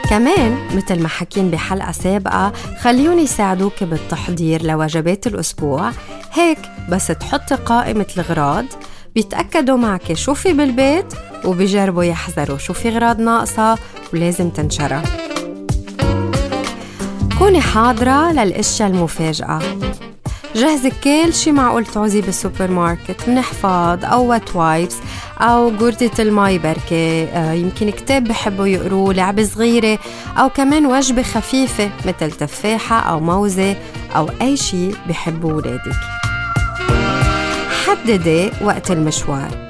كمان 0.10 0.58
مثل 0.76 1.02
ما 1.02 1.08
حكين 1.08 1.52
بحلقة 1.52 1.92
سابقة 1.92 2.54
خليهم 2.82 3.20
يساعدوك 3.20 3.84
بالتحضير 3.84 4.64
لوجبات 4.64 5.28
الأسبوع. 5.28 5.92
هيك 6.34 6.60
بس 6.90 7.08
تحطي 7.08 7.56
قائمة 7.56 8.06
الأغراض 8.18 8.66
بيتأكدوا 9.16 9.78
معك 9.78 10.14
شو 10.14 10.34
في 10.34 10.54
بالبيت 10.54 11.14
وبيجربوا 11.46 12.04
يحذروا 12.04 12.58
شو 12.58 12.74
في 12.74 12.90
أغراض 12.90 13.20
ناقصة 13.20 13.78
ولازم 14.14 14.50
تنشرى 14.50 15.02
كوني 17.40 17.62
حاضرة 17.62 18.32
للأشياء 18.32 18.90
المفاجئة 18.90 19.60
جهزي 20.56 20.92
كل 21.04 21.34
شي 21.34 21.52
معقول 21.52 21.86
تعوزيه 21.86 22.22
بالسوبر 22.22 22.72
ماركت 22.72 23.30
من 23.30 23.42
حفاض 23.42 24.06
أو 24.06 24.26
wet 24.26 24.56
wipes 24.56 24.96
أو 25.40 25.70
قردة 25.70 26.12
المي 26.20 26.58
بركة. 26.58 27.24
آه 27.34 27.52
يمكن 27.54 27.90
كتاب 27.90 28.24
بحبوا 28.24 28.68
يقروه 28.68 29.14
لعبة 29.14 29.44
صغيرة 29.44 30.00
أو 30.38 30.50
كمان 30.50 30.86
وجبة 30.86 31.24
خفيفة 31.24 31.90
مثل 32.06 32.32
تفاحة 32.32 33.00
أو 33.00 33.20
موزة 33.20 33.76
أو 34.16 34.30
أي 34.42 34.58
شي 34.58 34.92
بحبوا 35.10 35.54
ولادك. 35.54 35.98
حددي 37.86 38.52
وقت 38.62 38.92
المشوار. 38.92 39.67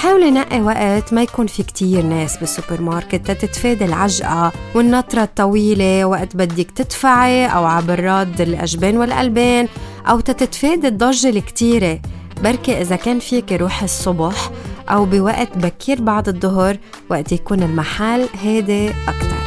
حاولي 0.00 0.30
نقي 0.30 0.60
وقت 0.60 1.12
ما 1.12 1.22
يكون 1.22 1.46
في 1.46 1.62
كتير 1.62 2.02
ناس 2.02 2.36
بالسوبر 2.36 2.80
ماركت 2.80 3.30
تتفادي 3.30 3.84
العجقة 3.84 4.52
والنطرة 4.74 5.22
الطويلة 5.22 6.04
وقت 6.04 6.36
بدك 6.36 6.70
تدفعي 6.70 7.46
أو 7.46 7.64
عبراد 7.64 8.40
الأجبان 8.40 8.96
والألبان 8.96 9.68
أو 10.08 10.20
تتفادي 10.20 10.88
الضجة 10.88 11.28
الكتيرة. 11.28 12.00
بركي 12.44 12.80
إذا 12.80 12.96
كان 12.96 13.18
فيك 13.18 13.52
روحي 13.52 13.84
الصبح 13.84 14.50
أو 14.88 15.04
بوقت 15.04 15.58
بكير 15.58 16.00
بعد 16.00 16.28
الظهر 16.28 16.76
وقت 17.10 17.32
يكون 17.32 17.62
المحل 17.62 18.28
هادي 18.44 18.88
أكتر. 18.88 19.40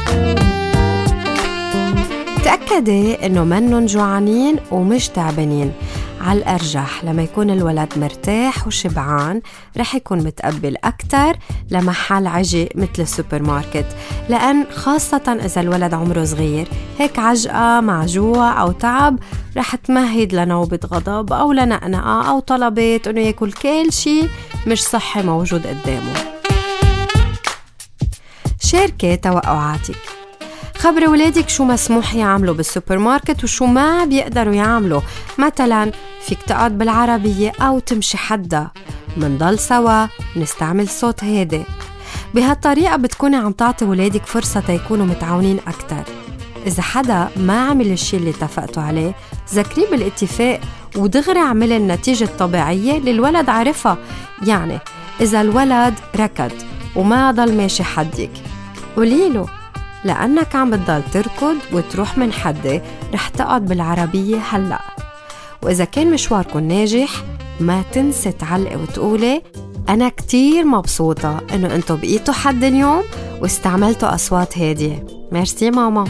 تأكدي 2.44 3.26
إنه 3.26 3.44
منن 3.44 3.86
جوعانين 3.86 4.56
ومش 4.70 5.08
تعبانين. 5.08 5.72
على 6.24 6.38
الأرجح. 6.38 7.04
لما 7.04 7.22
يكون 7.22 7.50
الولد 7.50 7.92
مرتاح 7.96 8.66
وشبعان 8.66 9.40
رح 9.76 9.94
يكون 9.94 10.18
متقبل 10.18 10.76
أكتر 10.84 11.36
لمحل 11.70 12.26
عجق 12.26 12.68
مثل 12.74 12.90
السوبر 12.98 13.42
ماركت 13.42 13.86
لأن 14.28 14.64
خاصة 14.74 15.38
إذا 15.44 15.60
الولد 15.60 15.94
عمره 15.94 16.24
صغير 16.24 16.68
هيك 16.98 17.18
عجقة 17.18 17.80
مع 17.80 18.06
جوع 18.06 18.60
أو 18.60 18.72
تعب 18.72 19.18
رح 19.56 19.74
تمهد 19.74 20.34
لنوبة 20.34 20.80
غضب 20.86 21.32
أو 21.32 21.52
لنقنقة 21.52 22.30
أو 22.30 22.40
طلبات 22.40 23.08
إنه 23.08 23.20
ياكل 23.20 23.52
كل 23.52 23.92
شي 23.92 24.28
مش 24.66 24.82
صحي 24.82 25.22
موجود 25.22 25.66
قدامه. 25.66 26.14
شاركي 28.60 29.16
توقعاتك. 29.16 30.13
خبري 30.84 31.06
ولادك 31.06 31.48
شو 31.48 31.64
مسموح 31.64 32.14
يعملوا 32.14 32.54
بالسوبر 32.54 32.98
ماركت 32.98 33.44
وشو 33.44 33.66
ما 33.66 34.04
بيقدروا 34.04 34.54
يعملوا. 34.54 35.00
مثلا 35.38 35.92
فيك 36.26 36.38
تقعد 36.42 36.78
بالعربية 36.78 37.52
أو 37.60 37.78
تمشي 37.78 38.16
حدا. 38.16 38.68
منضل 39.16 39.58
سوا 39.58 40.06
نستعمل 40.36 40.88
صوت 40.88 41.24
هادي. 41.24 41.62
بهالطريقة 42.34 42.96
بتكوني 42.96 43.36
عم 43.36 43.52
تعطي 43.52 43.84
ولادك 43.84 44.26
فرصة 44.26 44.60
تيكونوا 44.60 45.06
متعاونين 45.06 45.60
أكتر. 45.66 46.02
إذا 46.66 46.82
حدا 46.82 47.28
ما 47.36 47.60
عمل 47.60 47.92
الشي 47.92 48.16
اللي 48.16 48.30
اتفقتوا 48.30 48.82
عليه 48.82 49.14
ذكريه 49.54 49.90
بالاتفاق 49.90 50.60
ودغري 50.96 51.40
عمل 51.40 51.72
النتيجة 51.72 52.24
الطبيعية 52.24 52.98
اللي 52.98 53.10
الولد 53.10 53.48
عرفها. 53.48 53.98
يعني 54.46 54.78
إذا 55.20 55.40
الولد 55.40 55.94
ركض 56.16 56.52
وما 56.96 57.30
ضل 57.30 57.56
ماشي 57.56 57.84
حدك. 57.84 58.30
قوليله 58.96 59.63
لأنك 60.04 60.56
عم 60.56 60.70
بتضل 60.70 61.02
تركض 61.12 61.56
وتروح 61.72 62.18
من 62.18 62.32
حدي 62.32 62.80
رح 63.14 63.28
تقعد 63.28 63.66
بالعربية 63.66 64.38
هلأ. 64.50 64.80
وإذا 65.62 65.84
كان 65.84 66.10
مشواركم 66.10 66.58
ناجح 66.58 67.10
ما 67.60 67.82
تنسي 67.92 68.32
تعلقي 68.32 68.76
وتقولي 68.76 69.42
أنا 69.88 70.08
كتير 70.08 70.64
مبسوطة 70.64 71.40
إنه 71.54 71.74
أنتو 71.74 71.96
بقيتوا 71.96 72.34
حد 72.34 72.64
اليوم 72.64 73.02
واستعملتوا 73.40 74.14
أصوات 74.14 74.58
هادية. 74.58 75.06
ميرسي 75.32 75.70
ماما. 75.70 76.04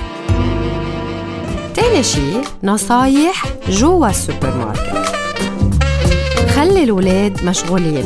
تاني 1.75 2.03
شي 2.03 2.33
نصايح 2.63 3.45
جوا 3.69 4.09
السوبر 4.11 4.57
ماركت 4.57 5.17
خلي 6.55 6.85
الولاد 6.85 7.45
مشغولين. 7.45 8.05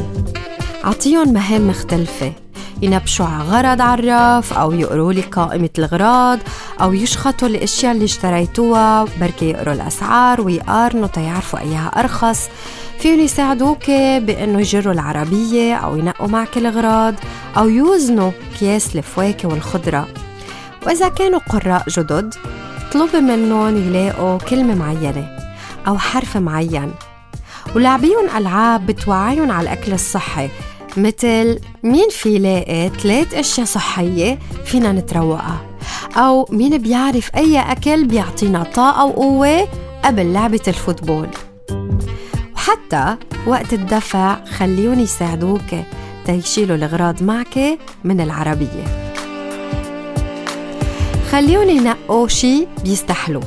عطيهم 0.85 1.33
مهام 1.33 1.68
مختلفة. 1.68 2.33
ينبشوا 2.82 3.26
على 3.26 3.44
غرض 3.44 3.80
ع 3.81 3.98
الرف 3.98 4.52
أو 4.52 4.72
يقروا 4.72 5.12
لي 5.12 5.20
قائمة 5.20 5.70
الغراض 5.78 6.38
أو 6.80 6.92
يشخطوا 6.92 7.48
الأشياء 7.48 7.92
اللي 7.92 8.04
اشتريتوها 8.04 9.04
بركي 9.20 9.50
يقروا 9.50 9.74
الأسعار 9.74 10.40
ويقارنوا 10.40 11.06
تيعرفوا 11.06 11.58
أيها 11.58 11.90
أرخص. 11.96 12.48
فيهم 12.98 13.20
يساعدوك 13.20 13.90
بأنه 13.90 14.60
يجروا 14.60 14.94
العربية 14.94 15.74
أو 15.74 15.96
ينقوا 15.96 16.28
معك 16.28 16.56
الغراض 16.58 17.14
أو 17.56 17.68
يوزنوا 17.68 18.30
أكياس 18.54 18.96
الفواكه 18.96 19.48
والخضرة. 19.48 20.08
وإذا 20.86 21.08
كانوا 21.08 21.40
قراء 21.48 21.84
جدد 21.88 22.34
اطلبي 22.88 23.20
منهم 23.20 23.76
يلاقوا 23.76 24.38
كلمة 24.38 24.74
معينة 24.74 25.38
أو 25.88 25.98
حرف 25.98 26.36
معين. 26.36 26.92
ولعبيهم 27.76 28.36
ألعاب 28.36 28.86
بتوعيهم 28.86 29.50
على 29.50 29.72
الأكل 29.72 29.92
الصحي 29.92 30.48
مثل 30.98 31.58
مين 31.82 32.08
في 32.11 32.37
يلاقي 32.37 32.88
ثلاث 32.88 33.34
أشياء 33.34 33.66
صحية 33.66 34.38
فينا 34.64 34.92
نتروقها؟ 34.92 35.61
أو 36.16 36.48
مين 36.50 36.78
بيعرف 36.78 37.30
أي 37.37 37.58
أكل 37.61 38.04
بيعطينا 38.04 38.62
طاقة 38.62 39.04
وقوة 39.04 39.68
قبل 40.04 40.32
لعبة 40.32 40.61
الفوتبول؟ 40.68 41.28
وحتى 42.54 43.16
وقت 43.46 43.72
الدفع 43.72 44.44
خليهم 44.44 45.00
يساعدوك 45.00 45.74
تيشيلوا 46.26 46.76
الغراض 46.76 47.22
معك 47.22 47.78
من 48.04 48.20
العربية. 48.20 49.08
خليهم 51.30 51.68
ينقوا 51.68 52.28
شي 52.28 52.66
بيستحلوا 52.84 53.42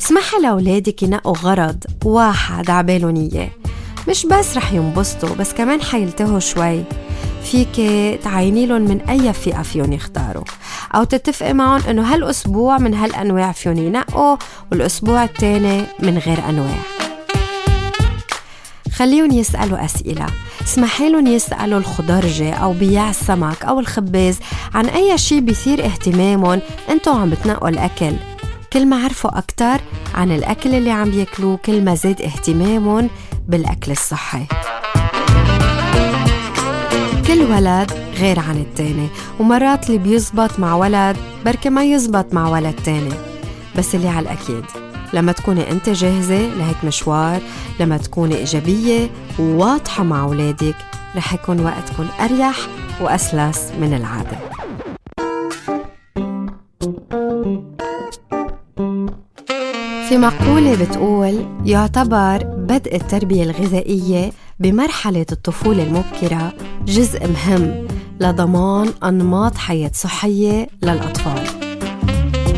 اسمحي 0.00 0.36
لأولادك 0.42 1.02
ينقوا 1.02 1.36
غرض 1.36 1.84
واحد 2.04 2.70
عبالهم 2.70 3.16
إياه 3.16 3.50
مش 4.08 4.26
بس 4.26 4.56
رح 4.56 4.72
ينبسطوا 4.72 5.34
بس 5.34 5.52
كمان 5.52 5.82
حيلتهوا 5.82 6.38
شوي. 6.38 6.84
فيك 7.44 7.76
تعيني 8.24 8.66
لهم 8.66 8.82
من 8.82 9.00
أي 9.00 9.32
فئة 9.32 9.62
فيهم 9.62 9.92
يختاروا. 9.92 10.44
أو 10.94 11.04
تتفقي 11.04 11.52
معهم 11.52 11.82
إنه 11.88 12.14
هالأسبوع 12.14 12.78
من 12.78 12.94
هالأنواع 12.94 13.52
فيهم 13.52 13.76
ينقوا 13.76 14.36
والأسبوع 14.72 15.24
التاني 15.24 15.84
من 16.00 16.18
غير 16.18 16.38
أنواع. 16.48 16.78
خليهم 18.92 19.30
يسألوا 19.30 19.84
أسئلة. 19.84 20.26
اسمحي 20.64 21.08
لهم 21.10 21.26
يسألوا 21.26 21.78
الخضرجة 21.78 22.54
أو 22.54 22.72
بياع 22.72 23.10
السمك 23.10 23.64
أو 23.64 23.80
الخباز 23.80 24.38
عن 24.74 24.86
أي 24.86 25.18
شي 25.18 25.40
بيثير 25.40 25.84
اهتمامهم 25.84 26.60
انتو 26.90 27.12
عم 27.12 27.30
بتنقوا 27.30 27.68
الأكل. 27.68 28.12
كل 28.72 28.86
ما 28.86 29.04
عرفوا 29.04 29.38
أكتر 29.38 29.80
عن 30.14 30.32
الأكل 30.32 30.74
اللي 30.74 30.90
عم 30.90 31.12
ياكلوه 31.12 31.56
كل 31.56 31.84
ما 31.84 31.94
زاد 31.94 32.22
اهتمامهم 32.22 33.10
بالأكل 33.48 33.92
الصحي. 33.92 34.46
كل 37.26 37.42
ولد 37.42 37.92
غير 38.18 38.40
عن 38.40 38.56
التاني 38.56 39.08
ومرات 39.40 39.86
اللي 39.86 39.98
بيزبط 39.98 40.58
مع 40.58 40.74
ولد 40.74 41.16
بركي 41.44 41.70
ما 41.70 41.84
يزبط 41.84 42.34
مع 42.34 42.48
ولد 42.48 42.74
تاني. 42.84 43.14
بس 43.78 43.94
اللي 43.94 44.08
على 44.08 44.20
الأكيد 44.20 44.64
لما 45.12 45.32
تكوني 45.32 45.70
أنت 45.70 45.90
جاهزة 45.90 46.38
لهيك 46.54 46.84
مشوار 46.84 47.40
لما 47.80 47.96
تكوني 47.96 48.36
إيجابية 48.36 49.10
وواضحة 49.38 50.02
مع 50.02 50.20
أولادك 50.20 50.76
رح 51.16 51.34
يكون 51.34 51.60
وقتكم 51.60 52.06
أريح 52.20 52.56
وأسلس 53.00 53.72
من 53.80 53.94
العادة. 53.94 54.63
في 60.14 60.20
مقولة 60.20 60.84
بتقول 60.84 61.46
يعتبر 61.64 62.44
بدء 62.44 62.96
التربية 62.96 63.42
الغذائية 63.42 64.32
بمرحلة 64.60 65.26
الطفولة 65.32 65.82
المبكرة 65.82 66.52
جزء 66.86 67.28
مهم 67.28 67.86
لضمان 68.20 68.92
أنماط 69.04 69.56
حياة 69.56 69.90
صحية 69.94 70.68
للأطفال. 70.82 71.46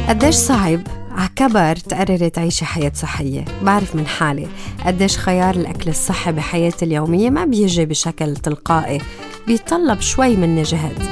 قديش 0.08 0.34
صعب 0.34 0.80
عكبر 1.10 1.76
تقرري 1.76 2.30
تعيشي 2.30 2.64
حياة 2.64 2.92
صحية؟ 2.94 3.44
بعرف 3.62 3.94
من 3.96 4.06
حالي 4.06 4.46
قديش 4.86 5.18
خيار 5.18 5.54
الأكل 5.54 5.90
الصحي 5.90 6.32
بحياتي 6.32 6.84
اليومية 6.84 7.30
ما 7.30 7.44
بيجي 7.44 7.84
بشكل 7.84 8.36
تلقائي 8.36 9.00
بيطلب 9.46 10.00
شوي 10.00 10.36
مني 10.36 10.62
جهد 10.62 11.02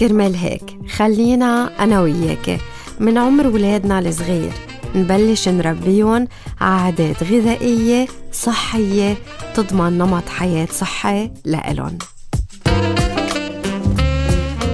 كرمال 0.00 0.34
هيك 0.34 0.78
خلينا 0.96 1.70
أنا 1.80 2.00
وياك 2.00 2.60
من 3.00 3.18
عمر 3.18 3.46
ولادنا 3.46 3.98
الصغير 3.98 4.67
نبلش 4.94 5.48
نربيهم 5.48 6.28
عادات 6.60 7.22
غذائية 7.22 8.06
صحية 8.32 9.16
تضمن 9.54 9.98
نمط 9.98 10.28
حياة 10.28 10.68
صحي 10.70 11.30
لإلن 11.44 11.98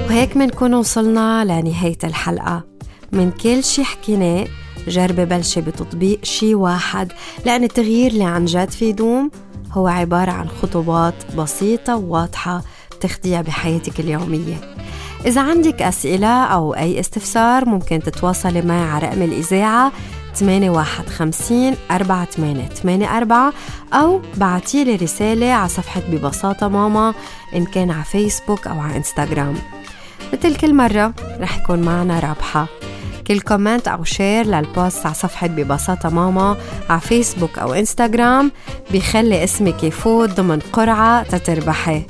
وهيك 0.07 0.37
منكون 0.37 0.74
وصلنا 0.74 1.44
لنهاية 1.44 1.98
الحلقة. 2.05 2.62
من 3.12 3.31
كل 3.31 3.64
شي 3.64 3.85
حكيناه 3.85 4.46
جربي 4.88 5.24
بلشي 5.24 5.61
بتطبيق 5.61 6.24
شي 6.24 6.55
واحد 6.55 7.12
لأن 7.46 7.64
التغيير 7.64 8.11
اللي 8.11 8.24
عن 8.24 8.44
جد 8.44 8.70
في 8.70 8.88
يدوم 8.88 9.31
هو 9.72 9.88
عبارة 9.88 10.31
عن 10.31 10.48
خطوات 10.48 11.35
بسيطة 11.37 11.96
وواضحة 11.96 12.62
بتخديها 12.96 13.42
بحياتك 13.42 14.00
اليومية. 14.00 14.74
إذا 15.27 15.41
عندك 15.41 15.83
أسئلة 15.83 16.45
أو 16.45 16.75
أي 16.75 17.01
استفسار 17.01 17.69
ممكن 17.69 18.01
تتواصلي 18.01 18.63
معي 18.63 18.83
على 18.83 19.07
رقم 19.07 19.23
الإذاعة 19.23 19.93
815 20.35 21.75
4884 21.91 23.53
أو 23.93 24.21
بعتيلي 24.37 24.97
رسالة 24.97 25.53
على 25.53 25.69
صفحة 25.69 26.01
ببساطة 26.09 26.69
ماما 26.69 27.15
إن 27.55 27.65
كان 27.65 27.91
على 27.91 28.05
فيسبوك 28.05 28.67
أو 28.67 28.81
على 28.81 28.97
إنستغرام. 28.97 29.55
مثل 30.33 30.57
كل 30.57 30.75
مرة 30.75 31.15
رح 31.41 31.59
يكون 31.59 31.79
معنا 31.81 32.21
رابحة. 32.21 32.67
كل 33.27 33.41
comment 33.40 33.88
أو 33.89 34.05
share 34.05 34.47
لل 34.47 34.66
post 34.66 35.07
على 35.07 35.15
صفحة 35.15 35.47
ببساطة 35.47 36.09
ماما 36.09 36.57
على 36.91 37.01
فيسبوك 37.01 37.59
أو 37.59 37.75
إنستغرام 37.75 38.53
بيخلي 38.91 39.45
اسمك 39.45 39.85
يفوت 39.85 40.31
ضمن 40.31 40.61
قرعة 40.61 41.23
تتربحي. 41.23 42.03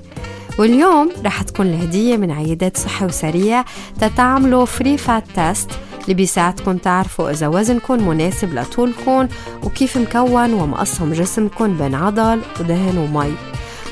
واليوم 0.58 1.10
رح 1.24 1.42
تكون 1.42 1.66
الهدية 1.66 2.16
من 2.16 2.30
عيادات 2.30 2.76
صحي 2.76 3.04
وسريع 3.04 3.64
تتعملوا 4.00 4.64
free 4.64 4.98
fat 4.98 5.24
test 5.34 5.70
اللي 6.02 6.14
بيساعدكم 6.14 6.76
تعرفوا 6.76 7.30
إذا 7.30 7.48
وزنكم 7.48 8.08
مناسب 8.08 8.54
لطولكم 8.54 9.28
وكيف 9.62 9.96
مكون 9.96 10.52
ومقسم 10.52 11.12
جسمكم 11.12 11.76
بين 11.76 11.94
عضل 11.94 12.40
ودهن 12.60 12.98
ومي. 12.98 13.34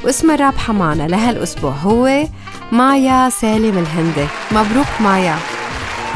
واسم 0.05 0.31
الرابحة 0.31 0.73
معنا 0.73 1.09
لهالأسبوع 1.09 1.73
هو 1.73 2.25
مايا 2.73 3.31
سالم 3.31 3.79
الهندي. 3.79 4.27
مبروك 4.53 4.87
مايا. 5.01 5.37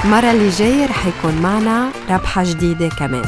المرة 0.04 0.30
اللي 0.30 0.48
جاية 0.48 0.86
رح 0.86 1.06
يكون 1.06 1.34
معنا 1.42 1.88
رابحة 2.10 2.44
جديدة 2.44 2.88
كمان. 2.88 3.24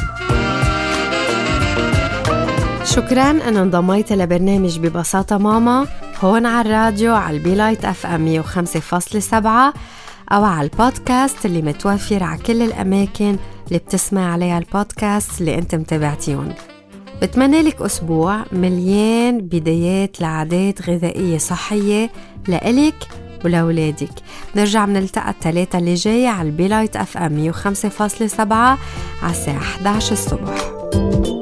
شكرا 2.83 3.31
إنك 3.31 3.57
انضميت 3.57 4.13
لبرنامج 4.13 4.79
ببساطة 4.79 5.37
ماما. 5.37 5.87
هون 6.21 6.45
على 6.45 6.69
الراديو 6.69 7.15
على 7.15 7.37
البيلايت 7.37 7.85
FM 7.85 8.43
105.7 8.43 9.33
أو 10.31 10.43
على 10.43 10.69
البودكاست 10.71 11.45
اللي 11.45 11.61
متوفر 11.61 12.23
على 12.23 12.41
كل 12.41 12.61
الأماكن 12.61 13.37
اللي 13.67 13.79
بتسمع 13.79 14.31
عليها 14.33 14.57
البودكاست 14.57 15.41
اللي 15.41 15.57
أنت 15.57 15.75
متابعتيهم 15.75 16.53
بتمنى 17.21 17.61
لك 17.61 17.81
أسبوع 17.81 18.43
مليان 18.51 19.41
بدايات 19.41 20.21
لعادات 20.21 20.89
غذائية 20.89 21.37
صحية 21.37 22.09
لإلك 22.47 23.07
ولأولادك. 23.45 24.09
نرجع 24.55 24.85
بنلتقى 24.85 25.29
الثلاثة 25.29 25.79
اللي 25.79 25.93
جاي 25.93 26.27
على 26.27 26.49
البيلايت 26.49 26.95
FM 26.95 27.51
105.7 27.53 28.51
على 28.51 28.77
الساعة 29.31 29.57
11 29.57 30.11
الصبح. 30.11 31.38